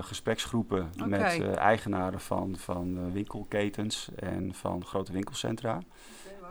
gespreksgroepen 0.00 0.90
okay. 1.02 1.38
met 1.38 1.56
eigenaren 1.56 2.20
van, 2.20 2.56
van 2.58 3.12
winkelketens 3.12 4.08
en 4.16 4.54
van 4.54 4.84
grote 4.84 5.12
winkelcentra. 5.12 5.78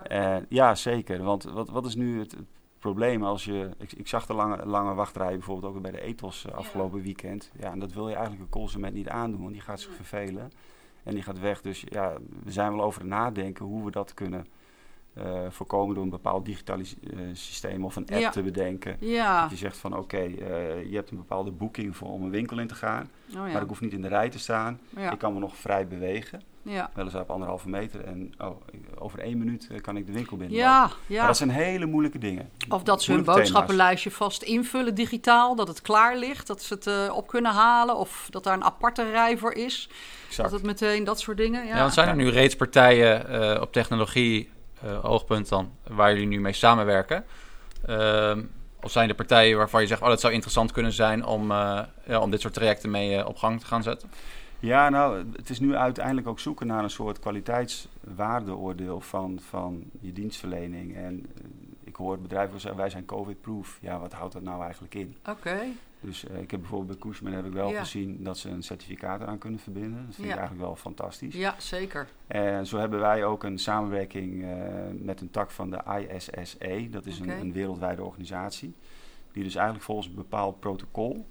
Okay, 0.03 0.45
ja, 0.49 0.75
zeker. 0.75 1.23
Want 1.23 1.43
wat, 1.43 1.69
wat 1.69 1.85
is 1.85 1.95
nu 1.95 2.19
het, 2.19 2.31
het 2.31 2.45
probleem 2.79 3.23
als 3.23 3.45
je. 3.45 3.69
Ik, 3.77 3.93
ik, 3.93 4.07
zag 4.07 4.25
de 4.25 4.33
lange, 4.33 4.65
lange 4.65 4.93
wachtrij 4.93 5.31
bijvoorbeeld 5.31 5.75
ook 5.75 5.81
bij 5.81 5.91
de 5.91 6.01
Ethos 6.01 6.51
afgelopen 6.51 6.97
ja. 6.97 7.03
weekend. 7.03 7.51
Ja, 7.59 7.71
en 7.71 7.79
dat 7.79 7.93
wil 7.93 8.07
je 8.07 8.15
eigenlijk 8.15 8.43
een 8.43 8.59
consument 8.59 8.93
niet 8.93 9.09
aandoen, 9.09 9.41
want 9.41 9.53
die 9.53 9.61
gaat 9.61 9.79
zich 9.79 9.93
vervelen 9.93 10.51
en 11.03 11.13
die 11.13 11.23
gaat 11.23 11.39
weg. 11.39 11.61
Dus 11.61 11.83
ja, 11.89 12.13
we 12.43 12.51
zijn 12.51 12.75
wel 12.75 12.83
over 12.83 13.01
het 13.01 13.09
nadenken 13.09 13.65
hoe 13.65 13.85
we 13.85 13.91
dat 13.91 14.13
kunnen 14.13 14.45
uh, 15.17 15.49
voorkomen 15.49 15.95
door 15.95 16.03
een 16.03 16.09
bepaald 16.09 16.47
uh, 16.47 16.55
systeem 17.33 17.85
of 17.85 17.95
een 17.95 18.07
app 18.07 18.19
ja. 18.19 18.29
te 18.29 18.43
bedenken. 18.43 18.97
Ja. 18.99 19.41
Dat 19.41 19.49
je 19.49 19.57
zegt 19.57 19.77
van 19.77 19.93
oké, 19.97 20.01
okay, 20.01 20.27
uh, 20.27 20.89
je 20.89 20.95
hebt 20.95 21.11
een 21.11 21.17
bepaalde 21.17 21.51
boeking 21.51 21.95
voor 21.95 22.09
om 22.09 22.23
een 22.23 22.29
winkel 22.29 22.59
in 22.59 22.67
te 22.67 22.75
gaan, 22.75 23.09
oh, 23.27 23.33
ja. 23.33 23.41
maar 23.41 23.61
ik 23.61 23.67
hoef 23.67 23.81
niet 23.81 23.93
in 23.93 24.01
de 24.01 24.07
rij 24.07 24.29
te 24.29 24.39
staan. 24.39 24.79
Ik 25.11 25.17
kan 25.17 25.33
me 25.33 25.39
nog 25.39 25.55
vrij 25.55 25.87
bewegen. 25.87 26.41
Ja. 26.67 26.89
Weliswaar 26.93 27.21
op 27.21 27.29
anderhalve 27.29 27.69
meter. 27.69 28.03
En 28.03 28.33
oh, 28.37 28.61
over 28.97 29.19
één 29.19 29.37
minuut 29.37 29.69
kan 29.81 29.97
ik 29.97 30.05
de 30.05 30.11
winkel 30.11 30.37
binnen. 30.37 30.57
Ja, 30.57 30.89
ja. 31.07 31.17
Maar 31.17 31.27
dat 31.27 31.37
zijn 31.37 31.49
hele 31.49 31.85
moeilijke 31.85 32.17
dingen. 32.17 32.49
Of 32.69 32.83
dat 32.83 33.03
ze 33.03 33.11
hun 33.11 33.23
boodschappenlijstje 33.23 34.11
vast 34.11 34.41
invullen 34.41 34.95
digitaal. 34.95 35.55
Dat 35.55 35.67
het 35.67 35.81
klaar 35.81 36.17
ligt. 36.17 36.47
Dat 36.47 36.61
ze 36.61 36.73
het 36.73 36.87
uh, 36.87 37.15
op 37.15 37.27
kunnen 37.27 37.51
halen. 37.51 37.97
Of 37.97 38.27
dat 38.29 38.43
daar 38.43 38.53
een 38.53 38.63
aparte 38.63 39.11
rij 39.11 39.37
voor 39.37 39.53
is. 39.53 39.89
Exact. 40.27 40.49
Dat 40.49 40.59
het 40.59 40.67
meteen 40.67 41.03
dat 41.03 41.19
soort 41.19 41.37
dingen. 41.37 41.65
Ja, 41.65 41.75
ja 41.75 41.79
want 41.79 41.93
zijn 41.93 42.07
er 42.07 42.15
nu 42.15 42.29
reeds 42.29 42.55
partijen 42.55 43.25
uh, 43.29 43.61
op 43.61 43.71
technologie 43.71 44.49
uh, 44.85 45.05
oogpunt 45.05 45.49
dan, 45.49 45.71
waar 45.87 46.11
jullie 46.11 46.27
nu 46.27 46.39
mee 46.39 46.53
samenwerken? 46.53 47.25
Uh, 47.89 48.37
of 48.81 48.91
zijn 48.91 49.09
er 49.09 49.15
partijen 49.15 49.57
waarvan 49.57 49.81
je 49.81 49.87
zegt, 49.87 50.01
oh, 50.01 50.07
dat 50.07 50.19
zou 50.19 50.33
interessant 50.33 50.71
kunnen 50.71 50.91
zijn 50.91 51.25
om, 51.25 51.51
uh, 51.51 51.79
ja, 52.07 52.19
om 52.19 52.31
dit 52.31 52.41
soort 52.41 52.53
trajecten 52.53 52.89
mee 52.89 53.17
uh, 53.17 53.27
op 53.27 53.37
gang 53.37 53.59
te 53.59 53.65
gaan 53.65 53.83
zetten? 53.83 54.11
Ja, 54.65 54.89
nou, 54.89 55.25
het 55.35 55.49
is 55.49 55.59
nu 55.59 55.75
uiteindelijk 55.75 56.27
ook 56.27 56.39
zoeken 56.39 56.67
naar 56.67 56.83
een 56.83 56.89
soort 56.89 57.19
kwaliteitswaardeoordeel 57.19 58.99
van, 58.99 59.39
van 59.39 59.83
je 59.99 60.13
dienstverlening. 60.13 60.95
En 60.95 61.15
uh, 61.17 61.45
ik 61.83 61.95
hoor 61.95 62.19
bedrijven 62.19 62.59
zeggen, 62.59 62.79
wij 62.79 62.89
zijn 62.89 63.05
COVID-proof. 63.05 63.77
Ja, 63.81 63.99
wat 63.99 64.13
houdt 64.13 64.33
dat 64.33 64.41
nou 64.41 64.63
eigenlijk 64.63 64.95
in? 64.95 65.15
Oké. 65.19 65.29
Okay. 65.29 65.71
Dus 65.99 66.23
ik 66.23 66.51
heb 66.51 66.59
bijvoorbeeld 66.59 66.87
bij 66.87 66.97
Koesman 66.97 67.33
heb 67.33 67.45
ik 67.45 67.53
wel 67.53 67.69
ja. 67.69 67.79
gezien 67.79 68.23
dat 68.23 68.37
ze 68.37 68.49
een 68.49 68.63
certificaat 68.63 69.21
eraan 69.21 69.37
kunnen 69.37 69.59
verbinden. 69.59 70.05
Dat 70.05 70.15
vind 70.15 70.27
ja. 70.27 70.33
ik 70.33 70.39
eigenlijk 70.39 70.67
wel 70.67 70.75
fantastisch. 70.75 71.35
Ja, 71.35 71.55
zeker. 71.57 72.07
En 72.27 72.67
zo 72.67 72.77
hebben 72.77 72.99
wij 72.99 73.25
ook 73.25 73.43
een 73.43 73.59
samenwerking 73.59 74.43
uh, 74.43 74.49
met 74.91 75.21
een 75.21 75.31
tak 75.31 75.51
van 75.51 75.69
de 75.69 75.79
ISSE. 76.09 76.87
Dat 76.89 77.05
is 77.05 77.21
okay. 77.21 77.35
een, 77.35 77.41
een, 77.41 77.53
wereldwijde 77.53 78.03
organisatie. 78.03 78.73
Die 79.31 79.43
dus 79.43 79.55
eigenlijk 79.55 79.85
volgens 79.85 80.07
een 80.07 80.15
bepaald 80.15 80.59
protocol 80.59 81.25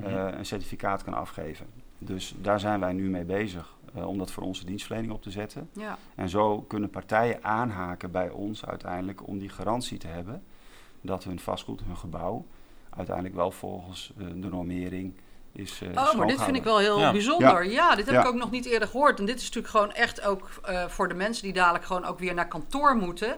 uh, 0.00 0.06
mm-hmm. 0.06 0.38
een 0.38 0.46
certificaat 0.46 1.04
kan 1.04 1.14
afgeven. 1.14 1.66
Dus 2.04 2.34
daar 2.40 2.60
zijn 2.60 2.80
wij 2.80 2.92
nu 2.92 3.08
mee 3.10 3.24
bezig 3.24 3.76
uh, 3.96 4.06
om 4.06 4.18
dat 4.18 4.30
voor 4.30 4.42
onze 4.42 4.64
dienstverlening 4.64 5.12
op 5.12 5.22
te 5.22 5.30
zetten. 5.30 5.68
Ja. 5.72 5.98
En 6.14 6.28
zo 6.28 6.60
kunnen 6.60 6.90
partijen 6.90 7.44
aanhaken 7.44 8.10
bij 8.10 8.30
ons 8.30 8.64
uiteindelijk 8.64 9.26
om 9.26 9.38
die 9.38 9.48
garantie 9.48 9.98
te 9.98 10.06
hebben 10.06 10.42
dat 11.00 11.24
hun 11.24 11.38
vastgoed, 11.38 11.82
hun 11.84 11.96
gebouw, 11.96 12.46
uiteindelijk 12.90 13.34
wel 13.34 13.50
volgens 13.50 14.12
uh, 14.16 14.26
de 14.26 14.48
normering 14.48 15.14
is. 15.54 15.80
Uh, 15.82 15.88
oh, 15.90 16.14
maar 16.14 16.26
dit 16.26 16.42
vind 16.42 16.56
ik 16.56 16.64
wel 16.64 16.78
heel 16.78 16.98
ja. 16.98 17.12
bijzonder. 17.12 17.64
Ja, 17.64 17.70
ja 17.70 17.94
dit 17.94 18.06
heb 18.06 18.20
ik 18.20 18.26
ook 18.26 18.34
nog 18.34 18.50
niet 18.50 18.66
eerder 18.66 18.88
gehoord. 18.88 19.18
En 19.18 19.24
dit 19.24 19.36
is 19.36 19.44
natuurlijk 19.44 19.68
gewoon 19.68 19.92
echt 19.92 20.22
ook 20.22 20.48
uh, 20.70 20.88
voor 20.88 21.08
de 21.08 21.14
mensen 21.14 21.42
die 21.42 21.52
dadelijk 21.52 21.84
gewoon 21.84 22.04
ook 22.04 22.18
weer 22.18 22.34
naar 22.34 22.48
kantoor 22.48 22.96
moeten. 22.96 23.36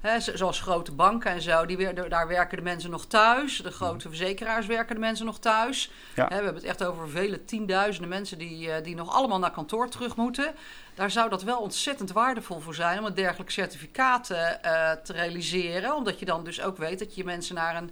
Hè, 0.00 0.20
zoals 0.20 0.60
grote 0.60 0.92
banken 0.92 1.30
en 1.30 1.42
zo. 1.42 1.66
Die 1.66 1.76
weer, 1.76 2.08
daar 2.08 2.28
werken 2.28 2.56
de 2.56 2.62
mensen 2.62 2.90
nog 2.90 3.06
thuis. 3.06 3.56
De 3.56 3.70
grote 3.70 4.08
verzekeraars 4.08 4.66
werken 4.66 4.94
de 4.94 5.00
mensen 5.00 5.26
nog 5.26 5.38
thuis. 5.38 5.90
Hè, 6.14 6.26
we 6.26 6.34
hebben 6.34 6.54
het 6.54 6.64
echt 6.64 6.84
over 6.84 7.08
vele 7.08 7.44
tienduizenden 7.44 8.10
mensen 8.10 8.38
die, 8.38 8.68
uh, 8.68 8.74
die 8.82 8.94
nog 8.94 9.14
allemaal 9.14 9.38
naar 9.38 9.50
kantoor 9.50 9.88
terug 9.88 10.16
moeten. 10.16 10.54
Daar 10.94 11.10
zou 11.10 11.28
dat 11.30 11.42
wel 11.42 11.58
ontzettend 11.58 12.12
waardevol 12.12 12.60
voor 12.60 12.74
zijn 12.74 12.98
om 12.98 13.04
een 13.04 13.14
dergelijk 13.14 13.50
certificaat 13.50 14.26
te 14.26 15.12
realiseren. 15.12 15.94
Omdat 15.94 16.18
je 16.18 16.24
dan 16.24 16.44
dus 16.44 16.62
ook 16.62 16.76
weet 16.76 16.98
dat 16.98 17.14
je 17.14 17.24
mensen 17.24 17.54
naar 17.54 17.76
een 17.76 17.90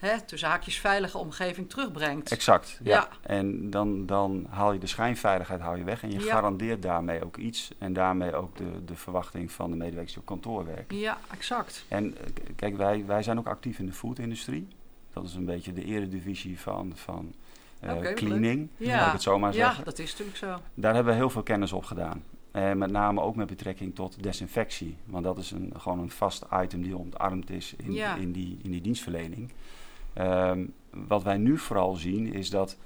hè, 0.00 0.20
tussen 0.20 0.48
haakjes 0.48 0.78
veilige 0.80 1.18
omgeving 1.18 1.70
terugbrengt. 1.70 2.30
Exact, 2.32 2.78
ja. 2.82 2.90
Ja. 2.96 3.08
En 3.34 3.70
dan, 3.70 4.06
dan 4.06 4.46
haal 4.50 4.72
je 4.72 4.78
de 4.78 4.86
schijnveiligheid 4.86 5.60
haal 5.60 5.76
je 5.76 5.84
weg 5.84 6.02
en 6.02 6.10
je 6.12 6.20
Ja. 6.24 6.32
garandeert 6.34 6.82
daarmee 6.82 7.24
ook 7.24 7.36
iets. 7.36 7.70
En 7.78 7.92
daarmee 7.92 8.34
ook 8.34 8.56
de, 8.56 8.84
de 8.84 8.94
verwachting 8.96 9.52
van 9.52 9.70
de 9.70 9.76
medewerkers 9.76 10.12
die 10.12 10.20
op 10.22 10.26
kantoor 10.28 10.64
werken. 10.66 10.96
Ja, 10.98 11.18
exact. 11.30 11.84
En 11.88 12.16
eh, 12.16 12.22
kijk, 12.56 12.76
wij, 12.76 13.04
wij 13.06 13.22
zijn 13.22 13.38
ook 13.38 13.46
actief 13.46 13.78
in 13.78 13.86
de 13.86 13.92
foodindustrie. 13.92 14.68
Dat 15.12 15.24
is 15.24 15.34
een 15.34 15.44
beetje 15.44 15.72
de 15.72 15.84
eredivisie 15.84 16.60
van, 16.60 16.92
van 16.94 17.32
eh, 17.80 18.12
cleaning, 18.14 18.68
Ja. 18.76 18.96
laat 18.96 19.06
ik 19.06 19.12
het 19.12 19.22
zo 19.22 19.38
maar 19.38 19.52
Ja, 19.54 19.64
zeggen. 19.66 19.84
dat 19.84 19.98
is 19.98 20.10
natuurlijk 20.10 20.36
zo. 20.38 20.60
Daar 20.74 20.94
hebben 20.94 21.12
we 21.12 21.18
heel 21.18 21.30
veel 21.30 21.42
kennis 21.42 21.72
op 21.72 21.84
gedaan. 21.84 22.22
En 22.50 22.78
met 22.78 22.90
name 22.90 23.20
ook 23.20 23.36
met 23.36 23.46
betrekking 23.46 23.94
tot 23.94 24.22
desinfectie. 24.22 24.96
Want 25.04 25.24
dat 25.24 25.38
is 25.38 25.50
een, 25.50 25.72
gewoon 25.76 25.98
een 25.98 26.10
vast 26.10 26.44
item 26.62 26.82
die 26.82 26.96
ontarmd 26.96 27.50
is 27.50 27.74
in, 27.76 27.92
Ja. 27.92 28.14
in, 28.16 28.32
die, 28.32 28.58
in 28.62 28.70
die 28.70 28.80
dienstverlening. 28.80 29.50
Ehm, 30.12 30.64
wat 30.90 31.22
wij 31.22 31.36
nu 31.36 31.58
vooral 31.58 31.94
zien 31.94 32.32
is 32.32 32.50
dat, 32.50 32.76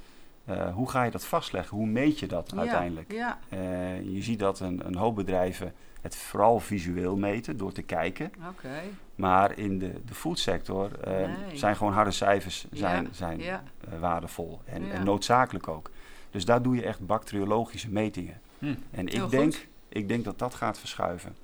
eh, 0.44 0.74
hoe 0.74 0.90
ga 0.90 1.02
je 1.04 1.10
dat 1.10 1.24
vastleggen? 1.26 1.76
Hoe 1.76 1.86
meet 1.86 2.18
je 2.18 2.26
dat 2.26 2.50
Ja, 2.54 2.58
uiteindelijk? 2.60 3.12
Ja, 3.12 3.38
Eh, 3.48 4.02
je 4.14 4.22
ziet 4.22 4.38
dat 4.38 4.60
een, 4.60 4.86
een 4.86 4.94
hoop 4.96 5.14
bedrijven 5.14 5.72
het 6.00 6.16
vooral 6.16 6.60
visueel 6.60 7.16
meten 7.16 7.56
door 7.56 7.72
te 7.72 7.82
kijken. 7.82 8.30
oké. 8.48 8.80
Maar 9.14 9.58
in 9.58 9.78
de, 9.78 9.92
de 10.06 10.14
foodsector 10.14 11.00
eh, 11.00 11.12
Nee. 11.16 11.56
zijn 11.56 11.76
gewoon 11.76 11.92
harde 11.92 12.10
cijfers 12.10 12.66
zijn, 12.72 13.04
Ja, 13.04 13.08
zijn 13.12 13.38
ja. 13.40 13.62
eh, 13.92 13.98
waardevol 14.00 14.60
en, 14.64 14.86
Ja. 14.86 14.92
en 14.92 15.04
noodzakelijk 15.04 15.68
ook. 15.68 15.90
Dus 16.30 16.44
daar 16.44 16.62
doe 16.62 16.74
je 16.76 16.82
echt 16.84 17.06
bacteriologische 17.06 17.90
metingen. 17.90 18.40
Hm. 18.58 18.74
En 18.90 19.06
ik 19.06 19.30
denk, 19.30 19.66
ik 19.88 20.08
denk 20.08 20.24
dat 20.24 20.38
dat 20.38 20.54
gaat 20.54 20.78
verschuiven. 20.78 21.36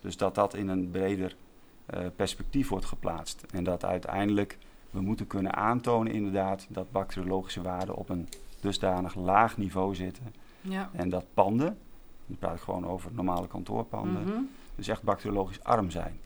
Dus 0.00 0.16
dat 0.16 0.34
dat 0.34 0.54
in 0.54 0.68
een 0.68 0.90
breder 0.90 1.36
eh, 1.86 2.00
perspectief 2.16 2.68
wordt 2.68 2.84
geplaatst. 2.86 3.44
En 3.52 3.64
dat 3.64 3.84
uiteindelijk 3.84 4.58
we 4.92 5.00
moeten 5.00 5.26
kunnen 5.26 5.54
aantonen 5.54 6.12
inderdaad 6.12 6.66
dat 6.68 6.92
bacteriologische 6.92 7.62
waarden 7.62 7.94
op 7.94 8.08
een 8.08 8.28
dusdanig 8.60 9.14
laag 9.14 9.56
niveau 9.56 9.94
zitten. 9.94 10.24
Ja. 10.60 10.90
En 10.92 11.08
dat 11.08 11.24
panden, 11.34 11.78
dan 12.26 12.36
praat 12.38 12.54
ik 12.56 12.60
gewoon 12.62 12.86
over 12.86 13.10
normale 13.14 13.46
kantoorpanden, 13.46 14.22
Mhm. 14.22 14.40
dus 14.74 14.88
echt 14.88 15.02
bacteriologisch 15.02 15.64
arm 15.64 15.90
zijn. 15.90 16.18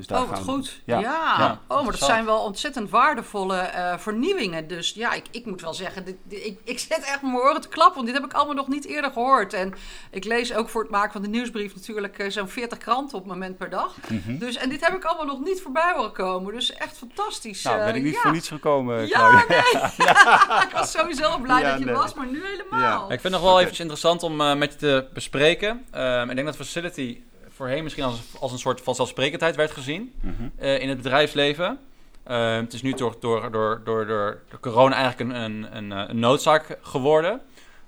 Dus 0.00 0.08
daar 0.08 0.22
oh, 0.22 0.28
wat 0.28 0.36
gaan 0.38 0.46
we- 0.46 0.52
goed. 0.52 0.80
Ja. 0.84 0.98
Ja. 0.98 1.34
Ja, 1.38 1.60
Oh, 1.68 1.82
maar 1.82 1.90
dat 1.90 2.00
zijn 2.00 2.24
wel 2.24 2.38
ontzettend 2.38 2.90
waardevolle 2.90 3.56
eh, 3.58 3.98
vernieuwingen. 3.98 4.66
Dus 4.68 4.92
ja, 4.94 5.12
ik, 5.12 5.24
ik 5.30 5.46
moet 5.46 5.60
wel 5.60 5.74
zeggen, 5.74 6.04
dit, 6.04 6.16
dit- 6.22 6.44
ik, 6.46 6.58
ik 6.64 6.78
zet 6.78 7.04
echt 7.04 7.22
mijn 7.22 7.34
oren 7.34 7.60
te 7.60 7.68
klappen. 7.68 7.94
Want 7.94 8.06
dit 8.06 8.16
heb 8.16 8.24
ik 8.24 8.32
allemaal 8.32 8.54
nog 8.54 8.68
niet 8.68 8.84
eerder 8.86 9.10
gehoord. 9.10 9.52
En 9.52 9.74
ik 10.10 10.24
lees 10.24 10.54
ook 10.54 10.68
voor 10.68 10.82
het 10.82 10.90
maken 10.90 11.12
van 11.12 11.22
de 11.22 11.28
nieuwsbrief 11.28 11.74
natuurlijk 11.74 12.18
eh, 12.18 12.30
zo'n 12.30 12.48
40 12.48 12.78
kranten 12.78 13.18
op 13.18 13.24
het 13.24 13.32
moment 13.32 13.56
per 13.58 13.70
dag. 13.70 13.94
Mhm. 14.08 14.38
Dus, 14.38 14.56
en 14.56 14.68
dit 14.68 14.84
heb 14.86 14.94
ik 14.96 15.04
allemaal 15.04 15.26
nog 15.36 15.40
niet 15.44 15.60
voorbij 15.62 15.92
horen 15.96 16.12
komen. 16.12 16.54
Dus 16.54 16.72
echt 16.72 16.96
fantastisch. 16.96 17.62
Nou, 17.62 17.76
ben 17.78 17.86
eh, 17.88 17.94
ik 17.94 18.02
niet 18.02 18.14
ja. 18.14 18.20
voor 18.20 18.32
niets 18.32 18.48
gekomen, 18.48 19.06
Ja, 19.08 19.18
Claudia. 19.18 19.44
nee. 19.48 20.62
ik 20.66 20.70
was 20.72 20.90
sowieso 20.90 21.38
blij 21.38 21.60
Ja, 21.60 21.70
dat 21.70 21.78
je 21.78 21.84
nee. 21.84 21.94
was, 21.94 22.14
maar 22.14 22.26
nu 22.26 22.42
helemaal. 22.46 23.02
Ik 23.02 23.08
vind 23.20 23.22
het 23.22 23.32
nog 23.32 23.42
wel 23.42 23.54
eventjes 23.58 23.80
interessant 23.80 24.22
om 24.22 24.40
eh, 24.40 24.54
met 24.54 24.72
je 24.72 24.78
te 24.78 25.08
bespreken. 25.14 25.84
Ehm, 25.90 26.28
ik 26.30 26.34
denk 26.34 26.46
dat 26.46 26.56
facility 26.56 27.20
voorheen 27.60 27.82
misschien 27.82 28.04
als, 28.04 28.20
als 28.40 28.52
een 28.52 28.58
soort 28.58 28.80
vanzelfsprekendheid 28.80 29.56
werd 29.56 29.70
gezien 29.70 30.12
Mhm. 30.20 30.32
eh, 30.56 30.80
in 30.80 30.88
het 30.88 30.96
bedrijfsleven. 30.96 31.78
Ehm, 32.22 32.60
het 32.64 32.72
is 32.72 32.82
nu 32.82 32.92
door, 32.92 33.16
door, 33.20 33.50
door, 33.50 33.80
door, 33.84 34.06
door, 34.06 34.40
corona 34.60 34.94
eigenlijk 34.94 35.30
een, 35.30 35.42
een, 35.42 35.76
een, 35.76 35.92
eh, 35.92 36.04
een 36.08 36.18
noodzaak 36.18 36.78
geworden. 36.82 37.40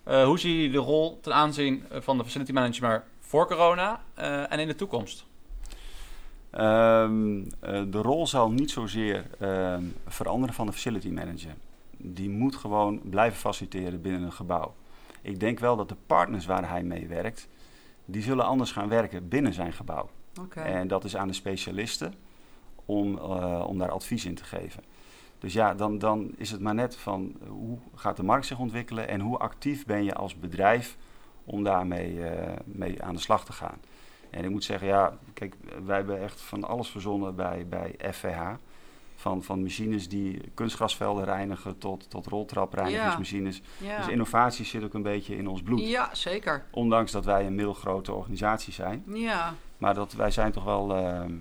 Eh, 0.05 0.25
hoe 0.25 0.39
zie 0.39 0.63
je 0.63 0.71
de 0.71 0.79
rol 0.79 1.19
ten 1.21 1.35
aanzien 1.35 1.85
van 1.91 2.19
de 2.19 2.25
facility 2.25 2.53
manager 2.53 3.03
voor 3.21 3.47
corona 3.47 4.01
eh, 4.15 4.53
en 4.53 4.59
in 4.59 4.67
de 4.67 4.75
toekomst? 4.75 5.25
Ehm, 6.51 7.39
eh, 7.61 7.83
de 7.87 7.99
rol 8.03 8.27
zal 8.27 8.51
niet 8.51 8.71
zozeer 8.71 9.25
ehm, 9.39 9.83
veranderen 10.07 10.55
van 10.55 10.67
de 10.67 10.73
facility 10.73 11.09
manager. 11.09 11.55
Die 11.97 12.31
moet 12.31 12.57
gewoon 12.57 13.01
blijven 13.05 13.39
faciliteren 13.39 14.01
binnen 14.01 14.23
een 14.23 14.33
gebouw. 14.33 14.75
Ik 15.23 15.41
denk 15.41 15.59
wel 15.59 15.77
dat 15.77 15.89
de 15.89 15.97
partners 16.07 16.47
waar 16.47 16.69
hij 16.69 16.83
mee 16.83 17.07
werkt, 17.07 17.49
die 18.13 18.23
zullen 18.23 18.45
anders 18.45 18.73
gaan 18.73 18.89
werken 18.89 19.29
binnen 19.29 19.53
zijn 19.53 19.73
gebouw. 19.73 20.11
En 20.55 20.89
dat 20.89 21.05
is 21.05 21.17
aan 21.17 21.29
de 21.29 21.35
specialisten 21.35 22.15
om, 22.85 23.19
eh, 23.19 23.65
om 23.67 23.79
daar 23.79 23.91
advies 23.91 24.25
in 24.25 24.35
te 24.35 24.45
geven. 24.45 24.83
Dus 25.39 25.53
ja, 25.53 25.75
dan, 25.75 25.99
dan 25.99 26.33
is 26.37 26.51
het 26.51 26.61
maar 26.61 26.75
net 26.75 26.97
van 26.97 27.37
eh, 27.43 27.49
hoe 27.49 27.79
gaat 27.95 28.17
de 28.17 28.23
markt 28.23 28.47
zich 28.47 28.59
ontwikkelen 28.59 29.09
en 29.09 29.21
hoe 29.21 29.39
actief 29.39 29.87
ben 29.87 30.05
je 30.05 30.15
als 30.15 30.39
bedrijf 30.39 30.97
om 31.45 31.65
daarmee 31.65 32.25
eh, 32.25 32.59
mee 32.65 33.03
aan 33.03 33.15
de 33.15 33.21
slag 33.21 33.45
te 33.45 33.53
gaan. 33.53 33.81
En 34.31 34.45
ik 34.45 34.51
moet 34.51 34.65
zeggen, 34.65 34.89
ja, 34.89 35.19
kijk, 35.35 35.55
wij 35.85 35.97
hebben 35.97 36.21
echt 36.21 36.41
van 36.41 36.65
alles 36.65 36.89
verzonnen 36.89 37.35
bij, 37.35 37.67
bij 37.69 37.95
FVH. 38.13 38.55
Van, 39.23 39.43
van 39.43 39.63
machines 39.63 40.09
die 40.09 40.41
kunstgrasvelden 40.55 41.25
reinigen 41.25 41.79
tot, 41.79 42.11
tot 42.11 42.27
roltrapreinigingsmachines. 42.27 43.63
ja. 43.79 43.97
Dus 43.97 44.09
innovatie 44.09 44.65
zit 44.65 44.85
ook 44.85 44.95
een 44.95 45.03
beetje 45.03 45.37
in 45.37 45.49
ons 45.49 45.63
bloed. 45.63 45.81
ja, 45.81 46.15
zeker. 46.15 46.65
Ondanks 46.71 47.13
dat 47.13 47.25
wij 47.25 47.47
een 47.47 47.55
middelgrote 47.55 48.13
organisatie 48.13 48.73
zijn. 48.73 49.05
Ja. 49.07 49.55
Maar 49.79 49.95
dat, 49.95 50.13
wij 50.13 50.31
zijn 50.31 50.53
toch 50.53 50.65
wel 50.65 50.97
ehm, 50.97 51.33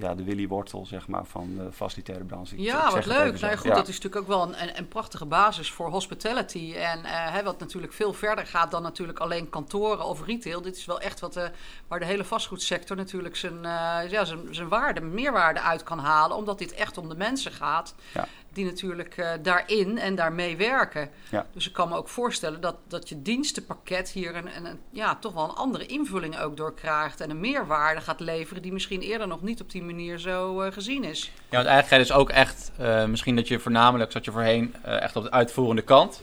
ja, 0.00 0.14
de 0.14 0.24
Willy 0.24 0.48
Wortel 0.48 0.86
zeg 0.86 1.08
maar, 1.08 1.24
van 1.24 1.54
de 1.56 1.72
facilitaire 1.72 2.24
branche. 2.24 2.54
Ik- 2.54 2.60
Ja, 2.60 2.90
wat 2.92 3.06
leuk. 3.06 3.36
ja, 3.36 3.56
goed, 3.56 3.66
Ja. 3.66 3.74
dat 3.74 3.88
is 3.88 3.94
natuurlijk 4.00 4.22
ook 4.22 4.28
wel 4.28 4.42
een, 4.42 4.78
een, 4.78 4.88
prachtige 4.88 5.26
basis 5.26 5.70
voor 5.72 5.88
hospitality. 5.90 6.72
En 6.74 7.04
eh, 7.04 7.32
hè, 7.32 7.42
wat 7.42 7.58
natuurlijk 7.60 7.92
veel 7.92 8.12
verder 8.12 8.46
gaat 8.46 8.70
dan 8.70 8.82
natuurlijk 8.82 9.18
alleen 9.18 9.48
kantoren 9.50 10.04
of 10.04 10.24
retail. 10.26 10.62
Dit 10.62 10.76
is 10.76 10.84
wel 10.84 11.00
echt 11.00 11.20
wat, 11.20 11.36
eh, 11.36 11.44
waar 11.88 11.98
de 11.98 12.04
hele 12.04 12.24
vastgoedsector 12.24 12.96
natuurlijk 12.96 13.36
zijn, 13.36 13.64
eh, 13.64 14.10
ja, 14.10 14.24
zijn, 14.24 14.40
zijn 14.50 14.68
waarde, 14.68 15.00
meerwaarde 15.00 15.60
uit 15.60 15.82
kan 15.82 15.98
halen. 15.98 16.36
Omdat 16.36 16.58
dit 16.58 16.72
echt 16.74 16.98
om 16.98 17.08
de 17.08 17.16
mensen 17.16 17.52
gaat. 17.52 17.94
Ja. 18.14 18.26
Die 18.52 18.64
natuurlijk 18.64 19.16
eh, 19.16 19.30
daarin 19.42 19.98
en 19.98 20.14
daarmee 20.14 20.56
werken. 20.56 21.10
Ja. 21.30 21.46
Dus 21.52 21.66
ik 21.66 21.72
kan 21.72 21.88
me 21.88 21.96
ook 21.96 22.08
voorstellen 22.08 22.60
dat, 22.60 22.74
dat 22.88 23.08
je 23.08 23.22
dienstenpakket 23.22 24.10
hier 24.10 24.36
een, 24.36 24.56
een, 24.56 24.64
een- 24.64 24.80
ja, 24.90 25.14
toch 25.16 25.32
wel 25.32 25.44
een 25.44 25.54
andere 25.54 25.86
invulling 25.86 26.38
ook 26.38 26.56
door 26.56 26.74
krijgt. 26.74 27.20
En 27.20 27.30
een 27.30 27.40
meerwaarde 27.40 28.00
gaat 28.00 28.20
leveren 28.20 28.62
die 28.62 28.72
misschien 28.72 29.00
eerder 29.00 29.26
nog 29.28 29.42
niet 29.42 29.60
op 29.60 29.70
die 29.70 29.82
manier 29.82 30.18
zo 30.18 30.60
eh, 30.60 30.72
gezien 30.72 31.04
is. 31.04 31.24
Ja, 31.24 31.30
want 31.56 31.66
eigenlijk 31.66 31.88
ga 31.88 31.94
je 31.96 32.02
dus 32.02 32.12
ook 32.12 32.30
echt, 32.30 32.70
eh, 32.78 33.04
misschien 33.04 33.36
dat 33.36 33.48
je 33.48 33.58
voornamelijk 33.58 34.12
zat 34.12 34.24
je 34.24 34.30
voorheen 34.30 34.74
echt 34.82 35.16
op 35.16 35.22
de 35.22 35.30
uitvoerende 35.30 35.82
kant. 35.82 36.20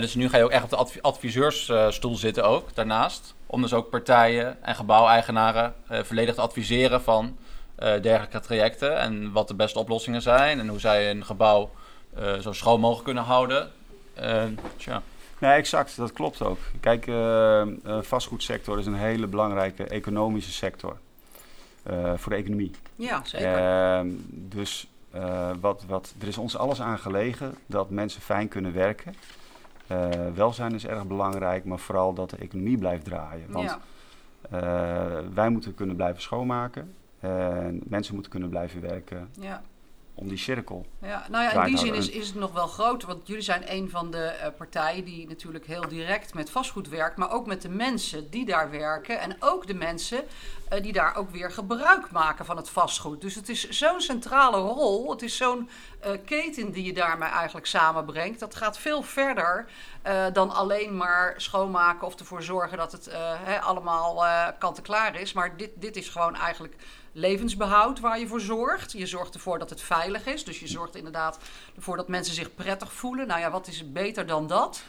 Dus 0.00 0.14
nu 0.14 0.28
ga 0.28 0.36
je 0.36 0.44
ook 0.44 0.50
echt 0.50 0.64
op 0.64 0.70
de 0.70 0.76
advi- 0.76 1.00
adviseursstoel 1.00 2.16
zitten 2.16 2.44
ook, 2.44 2.74
daarnaast. 2.74 3.34
Om 3.46 3.62
dus 3.62 3.72
ook 3.72 3.90
partijen 3.90 4.62
en 4.62 4.74
gebouweigenaren 4.74 5.74
volledig 5.88 6.34
te 6.34 6.40
adviseren 6.40 7.02
van 7.02 7.36
dergelijke 7.76 8.40
trajecten. 8.40 8.98
En 8.98 9.32
wat 9.32 9.48
de 9.48 9.54
beste 9.54 9.78
oplossingen 9.78 10.22
zijn 10.22 10.58
en 10.60 10.68
hoe 10.68 10.78
zij 10.80 11.10
een 11.10 11.24
gebouw 11.24 11.70
eh, 12.14 12.34
zo 12.38 12.52
schoon 12.52 12.80
mogelijk 12.80 13.04
kunnen 13.04 13.22
houden. 13.24 13.70
Eh, 14.14 14.44
tja. 14.76 15.02
Nee, 15.38 15.52
exact. 15.52 15.96
Dat 15.96 16.12
klopt 16.12 16.42
ook. 16.42 16.58
Kijk, 16.80 17.06
eh, 17.06 17.60
eh, 17.60 17.68
vastgoedsector 18.02 18.78
is 18.78 18.86
een 18.86 18.94
hele 18.94 19.26
belangrijke 19.26 19.84
economische 19.84 20.52
sector. 20.52 20.96
eh, 21.82 22.12
voor 22.16 22.32
de 22.32 22.38
economie. 22.38 22.70
Ja, 22.96 23.20
zeker. 23.24 23.54
Ehm, 23.56 24.08
dus 24.30 24.86
eh, 25.10 25.50
wat, 25.60 25.84
wat, 25.86 26.14
er 26.20 26.28
is 26.28 26.38
ons 26.38 26.56
alles 26.56 26.80
aan 26.80 26.98
gelegen 26.98 27.54
dat 27.66 27.90
mensen 27.90 28.20
fijn 28.20 28.48
kunnen 28.48 28.72
werken. 28.72 29.14
Eh, 29.86 30.08
welzijn 30.34 30.74
is 30.74 30.86
erg 30.86 31.06
belangrijk, 31.06 31.64
maar 31.64 31.78
vooral 31.78 32.12
dat 32.14 32.30
de 32.30 32.36
economie 32.36 32.78
blijft 32.78 33.04
draaien. 33.04 33.46
Want 33.50 33.70
ja. 33.70 33.80
eh, 34.50 35.18
wij 35.34 35.48
moeten 35.48 35.74
kunnen 35.74 35.96
blijven 35.96 36.22
schoonmaken. 36.22 36.94
En 37.26 37.82
mensen 37.84 38.14
moeten 38.14 38.32
kunnen 38.32 38.48
blijven 38.48 38.80
werken 38.80 39.30
Ja. 39.40 39.62
om 40.14 40.28
die 40.28 40.38
cirkel. 40.38 40.86
Ja, 41.02 41.26
nou 41.30 41.44
ja, 41.44 41.64
in 41.64 41.66
die 41.74 41.78
zin 41.78 41.94
is, 41.94 42.08
is 42.10 42.26
het 42.26 42.36
nog 42.36 42.52
wel 42.52 42.66
groter. 42.66 43.08
Want 43.08 43.26
jullie 43.26 43.42
zijn 43.42 43.72
een 43.72 43.90
van 43.90 44.10
de 44.10 44.24
eh, 44.24 44.48
partijen 44.56 45.04
die 45.04 45.28
natuurlijk 45.28 45.66
heel 45.66 45.88
direct 45.88 46.34
met 46.34 46.50
vastgoed 46.50 46.88
werkt. 46.88 47.16
Maar 47.16 47.30
ook 47.32 47.46
met 47.46 47.62
de 47.62 47.68
mensen 47.68 48.30
die 48.30 48.44
daar 48.46 48.70
werken. 48.70 49.20
En 49.20 49.36
ook 49.40 49.66
de 49.66 49.74
mensen 49.74 50.24
eh, 50.68 50.82
die 50.82 50.92
daar 50.92 51.16
ook 51.16 51.30
weer 51.30 51.50
gebruik 51.50 52.10
maken 52.10 52.44
van 52.44 52.56
het 52.56 52.68
vastgoed. 52.68 53.20
Dus 53.20 53.34
het 53.34 53.48
is 53.48 53.68
zo'n 53.68 54.00
centrale 54.00 54.56
rol. 54.56 55.10
Het 55.10 55.22
is 55.22 55.36
zo'n 55.36 55.68
eh, 56.00 56.10
keten 56.24 56.72
die 56.72 56.84
je 56.84 56.92
daarmee 56.92 57.28
eigenlijk 57.28 57.66
samenbrengt. 57.66 58.40
Dat 58.40 58.54
gaat 58.54 58.78
veel 58.78 59.02
verder 59.02 59.66
eh, 60.06 60.24
dan 60.32 60.50
alleen 60.50 60.96
maar 60.96 61.34
schoonmaken 61.36 62.06
of 62.06 62.18
ervoor 62.18 62.42
zorgen 62.42 62.78
dat 62.78 62.92
het 62.92 63.06
eh, 63.06 63.66
allemaal 63.66 64.24
eh, 64.26 64.46
kant-en-klaar 64.58 65.20
is. 65.20 65.32
Maar 65.32 65.56
dit, 65.56 65.70
dit 65.74 65.96
is 65.96 66.08
gewoon 66.08 66.34
eigenlijk 66.36 66.76
levensbehoud 67.16 68.00
waar 68.00 68.18
je 68.18 68.26
voor 68.26 68.40
zorgt. 68.40 68.92
Je 68.92 69.06
zorgt 69.06 69.34
ervoor 69.34 69.58
dat 69.58 69.70
het 69.70 69.80
veilig 69.80 70.26
is. 70.26 70.44
Dus 70.44 70.60
je 70.60 70.66
zorgt 70.66 70.96
inderdaad 70.96 71.38
ervoor 71.76 71.96
dat 71.96 72.08
mensen 72.08 72.34
zich 72.34 72.54
prettig 72.54 72.92
voelen. 72.92 73.26
Nou 73.26 73.40
ja, 73.40 73.50
wat 73.50 73.66
is 73.66 73.92
beter 73.92 74.26
dan 74.26 74.46
dat? 74.46 74.82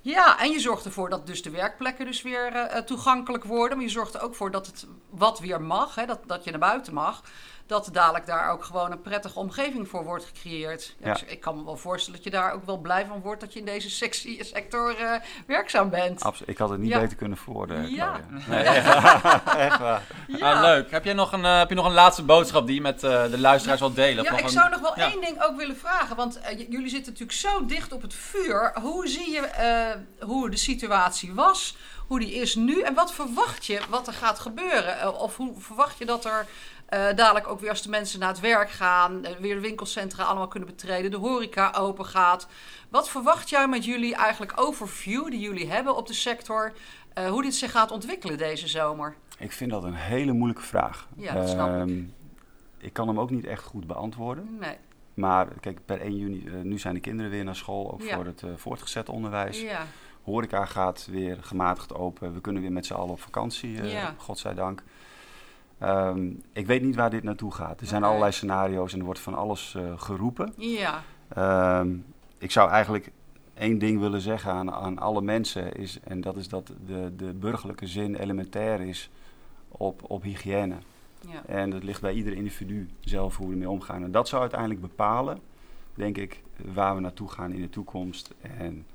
Ja, 0.00 0.40
en 0.40 0.50
je 0.50 0.60
zorgt 0.60 0.84
ervoor 0.84 1.10
dat 1.10 1.26
dus 1.26 1.42
de 1.42 1.50
werkplekken 1.50 2.06
dus 2.06 2.22
weer 2.22 2.46
eh, 2.46 2.76
eh, 2.76 2.84
toegankelijk 2.84 3.44
worden. 3.44 3.76
Maar 3.76 3.86
je 3.86 3.92
zorgt 3.92 4.14
er 4.14 4.22
ook 4.22 4.34
voor 4.34 4.50
dat 4.50 4.66
het 4.66 4.86
wat 5.10 5.38
weer 5.38 5.62
mag, 5.62 5.94
hè, 5.94 6.06
dat, 6.06 6.20
dat 6.26 6.44
je 6.44 6.50
naar 6.50 6.60
buiten 6.60 6.94
mag. 6.94 7.22
Dat 7.68 7.88
dadelijk 7.92 8.26
daar 8.26 8.50
ook 8.50 8.64
gewoon 8.64 8.90
een 8.92 9.00
prettige 9.00 9.38
omgeving 9.38 9.88
voor 9.88 10.04
wordt 10.04 10.24
gecreëerd. 10.24 10.94
Ja, 11.00 11.06
Ja. 11.06 11.12
dus 11.12 11.22
ik 11.24 11.40
kan 11.40 11.56
me 11.56 11.64
wel 11.64 11.76
voorstellen 11.76 12.22
dat 12.22 12.32
je 12.32 12.38
daar 12.38 12.52
ook 12.52 12.66
wel 12.66 12.76
blij 12.78 13.06
van 13.06 13.20
wordt 13.20 13.40
dat 13.40 13.52
je 13.52 13.58
in 13.58 13.64
deze 13.64 13.90
sexy 13.90 14.42
sector 14.42 14.96
eh, 14.96 15.12
werkzaam 15.46 15.90
bent. 15.90 16.22
Absoluut. 16.22 16.48
Ik 16.48 16.58
had 16.58 16.70
het 16.70 16.80
niet 16.80 16.90
Ja. 16.90 17.00
beter 17.00 17.16
kunnen 17.16 17.38
verwoorden. 17.38 17.90
Ja. 17.90 18.20
Nee, 18.48 18.62
echt, 18.64 19.78
waar. 19.78 20.02
Ah, 20.40 20.60
leuk. 20.60 20.90
Heb, 20.90 21.04
jij 21.04 21.14
nog 21.14 21.32
een, 21.32 21.44
eh, 21.44 21.58
heb 21.58 21.68
je 21.68 21.74
nog 21.74 21.86
een 21.86 21.92
laatste 21.92 22.22
boodschap 22.22 22.66
die 22.66 22.74
je 22.74 22.80
met 22.80 23.02
eh, 23.04 23.30
de 23.30 23.38
luisteraars 23.38 23.80
wilt 23.80 23.94
delen? 23.96 24.24
Ja, 24.24 24.32
ik 24.38 24.44
een- 24.44 24.50
zou 24.50 24.70
nog 24.70 24.80
wel 24.80 24.92
Ja. 24.98 25.10
één 25.10 25.20
ding 25.20 25.42
ook 25.42 25.56
willen 25.56 25.76
vragen. 25.76 26.16
Want 26.16 26.40
eh, 26.40 26.58
jullie 26.58 26.88
zitten 26.88 27.12
natuurlijk 27.12 27.38
zo 27.38 27.64
dicht 27.64 27.92
op 27.92 28.02
het 28.02 28.14
vuur. 28.14 28.72
Hoe 28.80 29.08
zie 29.08 29.30
je 29.30 29.40
eh, 29.40 30.26
hoe 30.26 30.50
de 30.50 30.56
situatie 30.56 31.34
was? 31.34 31.76
Hoe 32.06 32.18
die 32.18 32.34
is 32.34 32.54
nu? 32.54 32.80
En 32.80 32.94
wat 32.94 33.12
verwacht 33.12 33.66
je 33.66 33.80
wat 33.88 34.06
er 34.06 34.12
gaat 34.12 34.38
gebeuren? 34.38 35.00
Eh, 35.00 35.20
of 35.20 35.36
hoe 35.36 35.52
verwacht 35.58 35.98
je 35.98 36.04
dat 36.04 36.24
er 36.24 36.46
eh, 36.88 37.14
dadelijk 37.14 37.48
ook 37.48 37.60
weer 37.60 37.70
als 37.70 37.82
de 37.82 37.88
mensen 37.88 38.20
naar 38.20 38.28
het 38.28 38.40
werk 38.40 38.70
gaan... 38.70 39.24
eh, 39.24 39.36
weer 39.36 39.54
de 39.54 39.60
winkelcentra 39.60 40.24
allemaal 40.24 40.48
kunnen 40.48 40.68
betreden, 40.68 41.10
de 41.10 41.16
horeca 41.16 41.72
open 41.76 42.04
gaat... 42.06 42.46
Wat 42.88 43.08
verwacht 43.08 43.48
jij 43.48 43.68
met 43.68 43.84
jullie 43.84 44.14
eigenlijk 44.14 44.52
overview 44.60 45.30
die 45.30 45.40
jullie 45.40 45.70
hebben 45.70 45.96
op 45.96 46.06
de 46.06 46.12
sector... 46.12 46.72
eh, 47.14 47.28
hoe 47.28 47.42
dit 47.42 47.54
zich 47.54 47.70
gaat 47.70 47.90
ontwikkelen 47.90 48.38
deze 48.38 48.68
zomer? 48.68 49.14
Ik 49.38 49.52
vind 49.52 49.70
dat 49.70 49.84
een 49.84 49.94
hele 49.94 50.32
moeilijke 50.32 50.62
vraag. 50.62 51.08
Ja, 51.16 51.34
dat 51.34 51.48
snap 51.48 51.68
ik. 51.68 51.74
Ehm, 51.74 52.02
ik 52.78 52.92
kan 52.92 53.08
hem 53.08 53.20
ook 53.20 53.30
niet 53.30 53.44
echt 53.46 53.64
goed 53.64 53.86
beantwoorden. 53.86 54.56
Nee. 54.60 54.76
Maar 55.14 55.46
kijk, 55.60 55.78
per 55.84 56.00
1 56.00 56.16
juni, 56.16 56.44
nu 56.62 56.78
zijn 56.78 56.94
de 56.94 57.00
kinderen 57.00 57.30
weer 57.30 57.44
naar 57.44 57.56
school, 57.56 57.92
ook 57.92 58.02
Ja. 58.02 58.14
voor 58.14 58.24
het 58.24 58.42
voortgezet 58.56 59.08
onderwijs. 59.08 59.60
Ja, 59.60 59.86
Horeca 60.22 60.64
gaat 60.64 61.06
weer 61.10 61.38
gematigd 61.40 61.94
open. 61.94 62.34
We 62.34 62.40
kunnen 62.40 62.62
weer 62.62 62.72
met 62.72 62.86
z'n 62.86 62.92
allen 62.94 63.10
op 63.10 63.20
vakantie, 63.20 63.82
Ja. 63.86 64.14
godzijdank. 64.16 64.82
Ehm, 65.78 66.30
ik 66.52 66.66
weet 66.66 66.82
niet 66.82 66.96
waar 66.96 67.10
dit 67.10 67.22
naartoe 67.22 67.52
gaat. 67.54 67.80
Er 67.80 67.86
zijn 67.86 68.04
allerlei 68.04 68.32
scenario's 68.32 68.92
en 68.92 68.98
er 68.98 69.04
wordt 69.04 69.20
van 69.20 69.34
alles 69.34 69.74
eh, 69.74 69.82
geroepen. 69.96 70.52
ja, 70.56 71.02
Ehm, 71.28 71.96
ik 72.38 72.50
zou 72.50 72.70
eigenlijk 72.70 73.10
één 73.54 73.78
ding 73.78 74.00
willen 74.00 74.20
zeggen 74.20 74.52
aan, 74.52 74.72
aan 74.72 74.98
alle 74.98 75.22
mensen. 75.22 75.72
Is, 75.74 76.00
en 76.04 76.20
dat 76.20 76.36
is 76.36 76.48
dat 76.48 76.72
de, 76.86 77.12
de 77.16 77.32
burgerlijke 77.32 77.86
zin 77.86 78.14
elementair 78.14 78.80
is 78.80 79.10
op, 79.68 80.10
op 80.10 80.22
hygiëne. 80.22 80.74
ja. 81.20 81.42
En 81.46 81.70
het 81.70 81.82
ligt 81.82 82.00
bij 82.00 82.12
ieder 82.12 82.32
individu 82.32 82.88
zelf 83.00 83.36
hoe 83.36 83.46
we 83.46 83.52
ermee 83.52 83.70
omgaan. 83.70 84.02
En 84.02 84.10
dat 84.10 84.28
zou 84.28 84.40
uiteindelijk 84.40 84.80
bepalen, 84.80 85.38
denk 85.94 86.16
ik, 86.16 86.42
waar 86.74 86.94
we 86.94 87.00
naartoe 87.00 87.28
gaan 87.28 87.52
in 87.52 87.60
de 87.60 87.70
toekomst. 87.70 88.34
En 88.58 88.86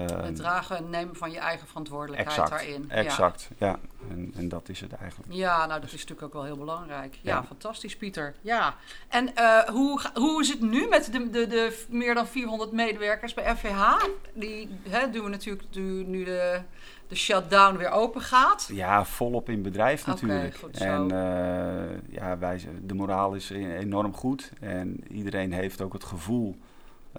het 0.00 0.36
dragen 0.36 0.76
en 0.76 0.90
nemen 0.90 1.16
van 1.16 1.30
je 1.30 1.38
eigen 1.38 1.66
verantwoordelijkheid 1.66 2.38
exact, 2.38 2.50
daarin. 2.50 2.90
Exact, 2.90 3.48
ja. 3.58 3.66
ja. 3.66 3.78
En, 4.10 4.32
en, 4.36 4.48
dat 4.48 4.68
is 4.68 4.80
het 4.80 4.92
eigenlijk. 4.92 5.32
Ja, 5.32 5.66
nou 5.66 5.80
dat 5.80 5.92
is 5.92 5.92
natuurlijk 5.92 6.22
ook 6.22 6.32
wel 6.32 6.44
heel 6.44 6.56
belangrijk. 6.56 7.18
Ja, 7.22 7.34
ja. 7.34 7.44
fantastisch 7.44 7.96
Pieter. 7.96 8.34
Ja. 8.40 8.74
En 9.08 9.30
uh, 9.38 9.58
hoe, 9.58 10.00
hoe 10.14 10.40
is 10.40 10.48
het 10.48 10.60
nu 10.60 10.88
met 10.88 11.12
de, 11.12 11.30
de, 11.30 11.46
de 11.46 11.84
meer 11.88 12.14
dan 12.14 12.26
400 12.26 12.72
medewerkers 12.72 13.34
bij 13.34 13.56
FVH? 13.56 14.04
Die 14.34 14.78
hè, 14.88 15.10
doen 15.10 15.24
we 15.24 15.30
natuurlijk 15.30 15.74
nu 16.06 16.24
de 16.24 16.60
de 17.08 17.14
shutdown 17.16 17.76
weer 17.76 17.90
open 17.90 18.20
gaat? 18.20 18.68
Ja, 18.72 19.04
volop 19.04 19.48
in 19.48 19.62
bedrijf 19.62 20.06
natuurlijk. 20.06 20.62
en 20.72 21.12
uh, 21.12 22.14
ja, 22.14 22.38
wij, 22.38 22.60
de 22.82 22.94
moraal 22.94 23.34
is 23.34 23.50
enorm 23.50 24.14
goed. 24.14 24.50
En 24.60 25.12
iedereen 25.12 25.52
heeft 25.52 25.80
ook 25.80 25.92
het 25.92 26.04
gevoel 26.04 26.56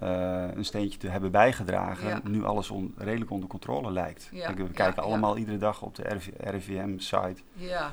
uh, 0.02 0.44
een 0.54 0.64
steentje 0.64 0.98
te 0.98 1.08
hebben 1.08 1.30
bijgedragen. 1.30 2.08
Ja. 2.08 2.20
Nu 2.24 2.44
alles 2.44 2.70
on, 2.70 2.94
redelijk 2.96 3.30
onder 3.30 3.48
controle 3.48 3.90
lijkt. 3.90 4.28
Ja. 4.32 4.54
we 4.54 4.68
kijken 4.68 5.02
allemaal 5.02 5.36
iedere 5.36 5.58
dag 5.58 5.82
op 5.82 5.94
de 5.94 6.18
RIVM-site 6.38 7.42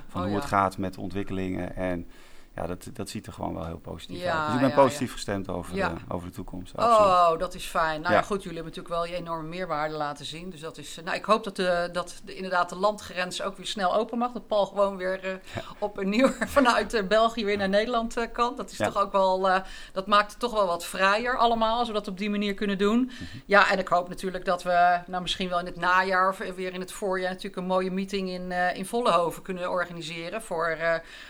van 0.07 0.21
oh, 0.21 0.27
hoe 0.27 0.35
het 0.35 0.45
gaat 0.45 0.77
met 0.77 0.93
de 0.93 1.01
ontwikkelingen. 1.01 1.75
En 1.75 2.07
ja, 2.55 2.67
dat, 2.67 2.89
dat 2.93 3.09
ziet 3.09 3.27
er 3.27 3.33
gewoon 3.33 3.53
wel 3.53 3.65
heel 3.65 3.77
positief 3.77 4.21
ja, 4.21 4.37
uit. 4.37 4.45
Dus 4.45 4.53
ik 4.53 4.59
ben 4.59 4.69
ja, 4.69 4.75
positief 4.75 5.11
gestemd 5.11 5.49
over, 5.49 5.73
de, 5.73 5.89
over 6.07 6.27
de 6.27 6.33
toekomst. 6.33 6.77
Absoluut. 6.77 7.11
Oh, 7.11 7.39
dat 7.39 7.53
is 7.53 7.65
fijn. 7.65 8.01
Nou 8.01 8.13
ja. 8.13 8.21
goed, 8.21 8.43
jullie 8.43 8.57
hebben 8.61 8.75
natuurlijk 8.75 8.95
wel 8.95 9.15
je 9.15 9.23
enorme 9.23 9.47
meerwaarde 9.47 9.95
laten 9.95 10.25
zien. 10.25 10.49
Dus 10.49 10.59
dat 10.59 10.77
is. 10.77 10.99
Nou, 11.03 11.17
ik 11.17 11.25
hoop 11.25 11.43
dat, 11.43 11.55
de, 11.55 11.89
dat 11.91 12.21
de, 12.25 12.35
inderdaad 12.35 12.69
de 12.69 12.75
landgrens 12.75 13.41
ook 13.41 13.57
weer 13.57 13.65
snel 13.65 13.95
open 13.95 14.17
mag. 14.17 14.31
Dat 14.31 14.47
Paul 14.47 14.65
gewoon 14.65 14.97
weer 14.97 15.25
uh, 15.25 15.33
op 15.79 15.97
een 15.97 16.09
nieuw 16.09 16.29
vanuit 16.57 16.93
uh, 16.93 17.07
België 17.07 17.45
weer 17.45 17.57
naar 17.57 17.69
Nederland 17.69 18.17
uh, 18.17 18.23
kan. 18.31 18.55
Dat 18.55 18.71
is 18.71 18.77
toch 18.77 18.97
ook 18.97 19.11
wel. 19.11 19.61
dat 19.93 20.07
maakt 20.07 20.31
het 20.31 20.39
toch 20.39 20.53
wel 20.53 20.65
wat 20.65 20.85
vrijer 20.85 21.37
allemaal, 21.37 21.77
als 21.77 21.87
we 21.87 21.93
dat 21.93 22.07
op 22.07 22.17
die 22.17 22.29
manier 22.29 22.53
kunnen 22.53 22.77
doen. 22.77 22.99
Mm 22.99 23.09
-hmm. 23.09 23.41
Ja, 23.45 23.71
en 23.71 23.79
ik 23.79 23.87
hoop 23.87 24.09
natuurlijk 24.09 24.45
dat 24.45 24.63
we, 24.63 24.99
nou 25.07 25.21
misschien 25.21 25.49
wel 25.49 25.59
in 25.59 25.65
het 25.65 25.75
najaar 25.75 26.29
of 26.29 26.37
weer 26.37 26.73
in 26.73 26.79
het 26.79 26.91
voorjaar, 26.91 27.29
natuurlijk 27.29 27.57
een 27.57 27.65
mooie 27.65 27.91
meeting 27.91 28.29
in, 28.29 28.51
in 28.51 28.85
Vollenhoven 28.85 29.41
kunnen 29.41 29.69
organiseren 29.69 30.41
voor, 30.41 30.77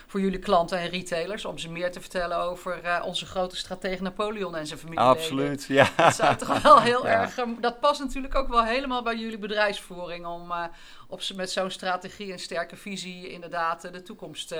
voor 0.06 0.20
jullie 0.20 0.38
klanten 0.38 0.78
en 0.78 0.88
retail 0.88 1.13
om 1.44 1.58
ze 1.58 1.70
meer 1.70 1.92
te 1.92 2.00
vertellen 2.00 2.38
over 2.38 2.80
uh, 2.84 3.02
onze 3.04 3.26
grote 3.26 3.56
stratege 3.56 4.02
Napoleon 4.02 4.56
en 4.56 4.66
zijn 4.66 4.78
familie. 4.78 5.00
Absoluut, 5.00 5.64
ja. 5.68 5.88
Dat 5.96 6.14
zou 6.14 6.36
toch 6.36 6.62
wel 6.62 6.80
heel 6.90 7.08
erg. 7.08 7.38
Um, 7.38 7.56
dat 7.60 7.80
past 7.80 8.00
natuurlijk 8.00 8.34
ook 8.34 8.48
wel 8.48 8.64
helemaal 8.64 9.02
bij 9.02 9.16
jullie 9.16 9.38
bedrijfsvoering 9.38 10.26
om 10.26 10.50
uh, 10.50 10.64
op, 11.08 11.20
met 11.34 11.50
zo'n 11.50 11.70
strategie 11.70 12.32
en 12.32 12.38
sterke 12.38 12.76
visie 12.76 13.28
inderdaad 13.28 13.84
uh, 13.84 13.92
de 13.92 14.02
toekomst 14.02 14.54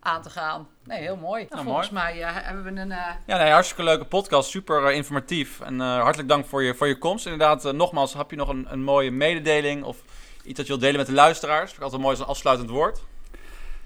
aan 0.00 0.22
te 0.22 0.30
gaan. 0.30 0.68
Nee, 0.84 1.00
heel 1.00 1.16
mooi. 1.16 1.46
Nou, 1.50 1.64
volgens 1.64 1.90
mooi. 1.90 2.04
mij 2.04 2.32
hebben 2.32 2.64
we 2.64 2.80
een... 2.80 2.90
Uh... 2.90 3.06
Ja, 3.26 3.36
nee, 3.36 3.50
hartstikke 3.50 3.82
leuke 3.82 4.04
podcast. 4.04 4.50
Super 4.50 4.90
uh, 4.90 4.96
informatief. 4.96 5.60
En 5.60 5.74
uh, 5.74 6.00
hartelijk 6.00 6.28
dank 6.28 6.46
voor 6.46 6.62
je, 6.62 6.74
voor 6.74 6.86
je 6.86 6.98
komst. 6.98 7.24
Inderdaad, 7.24 7.72
nogmaals, 7.72 8.14
heb 8.14 8.30
je 8.30 8.36
nog 8.36 8.48
een, 8.48 8.66
een 8.70 8.82
mooie 8.82 9.10
mededeling 9.10 9.84
of 9.84 9.96
iets 10.44 10.56
dat 10.56 10.66
je 10.66 10.72
wilt 10.72 10.80
delen 10.80 10.96
met 10.96 11.06
de 11.06 11.12
luisteraars? 11.12 11.70
Dat 11.70 11.78
is 11.78 11.82
altijd 11.82 12.02
mooi 12.02 12.14
als 12.14 12.24
een 12.24 12.30
afsluitend 12.30 12.70
woord. 12.70 13.00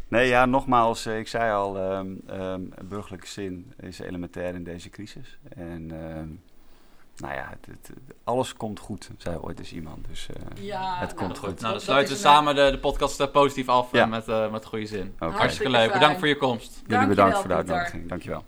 Nee, 0.08 0.28
ja, 0.28 0.46
nogmaals, 0.46 1.06
eh, 1.06 1.18
ik 1.18 1.28
zei 1.28 1.52
al, 1.52 1.92
um, 1.92 2.20
um, 2.30 2.72
burgerlijke 2.84 3.26
zin 3.26 3.72
is 3.80 3.98
elementair 3.98 4.54
in 4.54 4.64
deze 4.64 4.90
crisis. 4.90 5.38
En 5.48 5.90
um, 5.90 6.42
nou 7.16 7.34
ja, 7.34 7.48
het, 7.50 7.66
het, 7.66 7.98
alles 8.24 8.54
komt 8.54 8.78
goed, 8.78 9.10
zei 9.16 9.36
ooit 9.36 9.58
eens 9.58 9.72
iemand. 9.72 10.06
Dus 10.08 10.28
uh, 10.30 10.64
ja, 10.64 10.98
het 10.98 11.14
nou, 11.14 11.26
komt 11.26 11.38
goed. 11.38 11.60
Nou, 11.60 11.72
dan 11.72 11.80
sluiten 11.80 12.14
we 12.14 12.20
samen 12.20 12.54
de, 12.54 12.70
de 12.70 12.78
podcast 12.78 13.20
uh, 13.20 13.30
positief 13.30 13.68
af 13.68 13.92
ja. 13.92 14.06
met, 14.06 14.28
uh, 14.28 14.50
met 14.50 14.64
goede 14.64 14.86
zin. 14.86 15.14
Okay. 15.18 15.38
Hartstikke 15.38 15.70
leuk. 15.70 15.92
Bedankt 15.92 16.18
voor 16.18 16.28
je 16.28 16.36
komst. 16.36 16.82
Jullie 16.86 17.06
bedankt 17.06 17.38
voor 17.38 17.48
de 17.48 17.54
uitnodiging. 17.54 18.08
Dankjewel. 18.08 18.44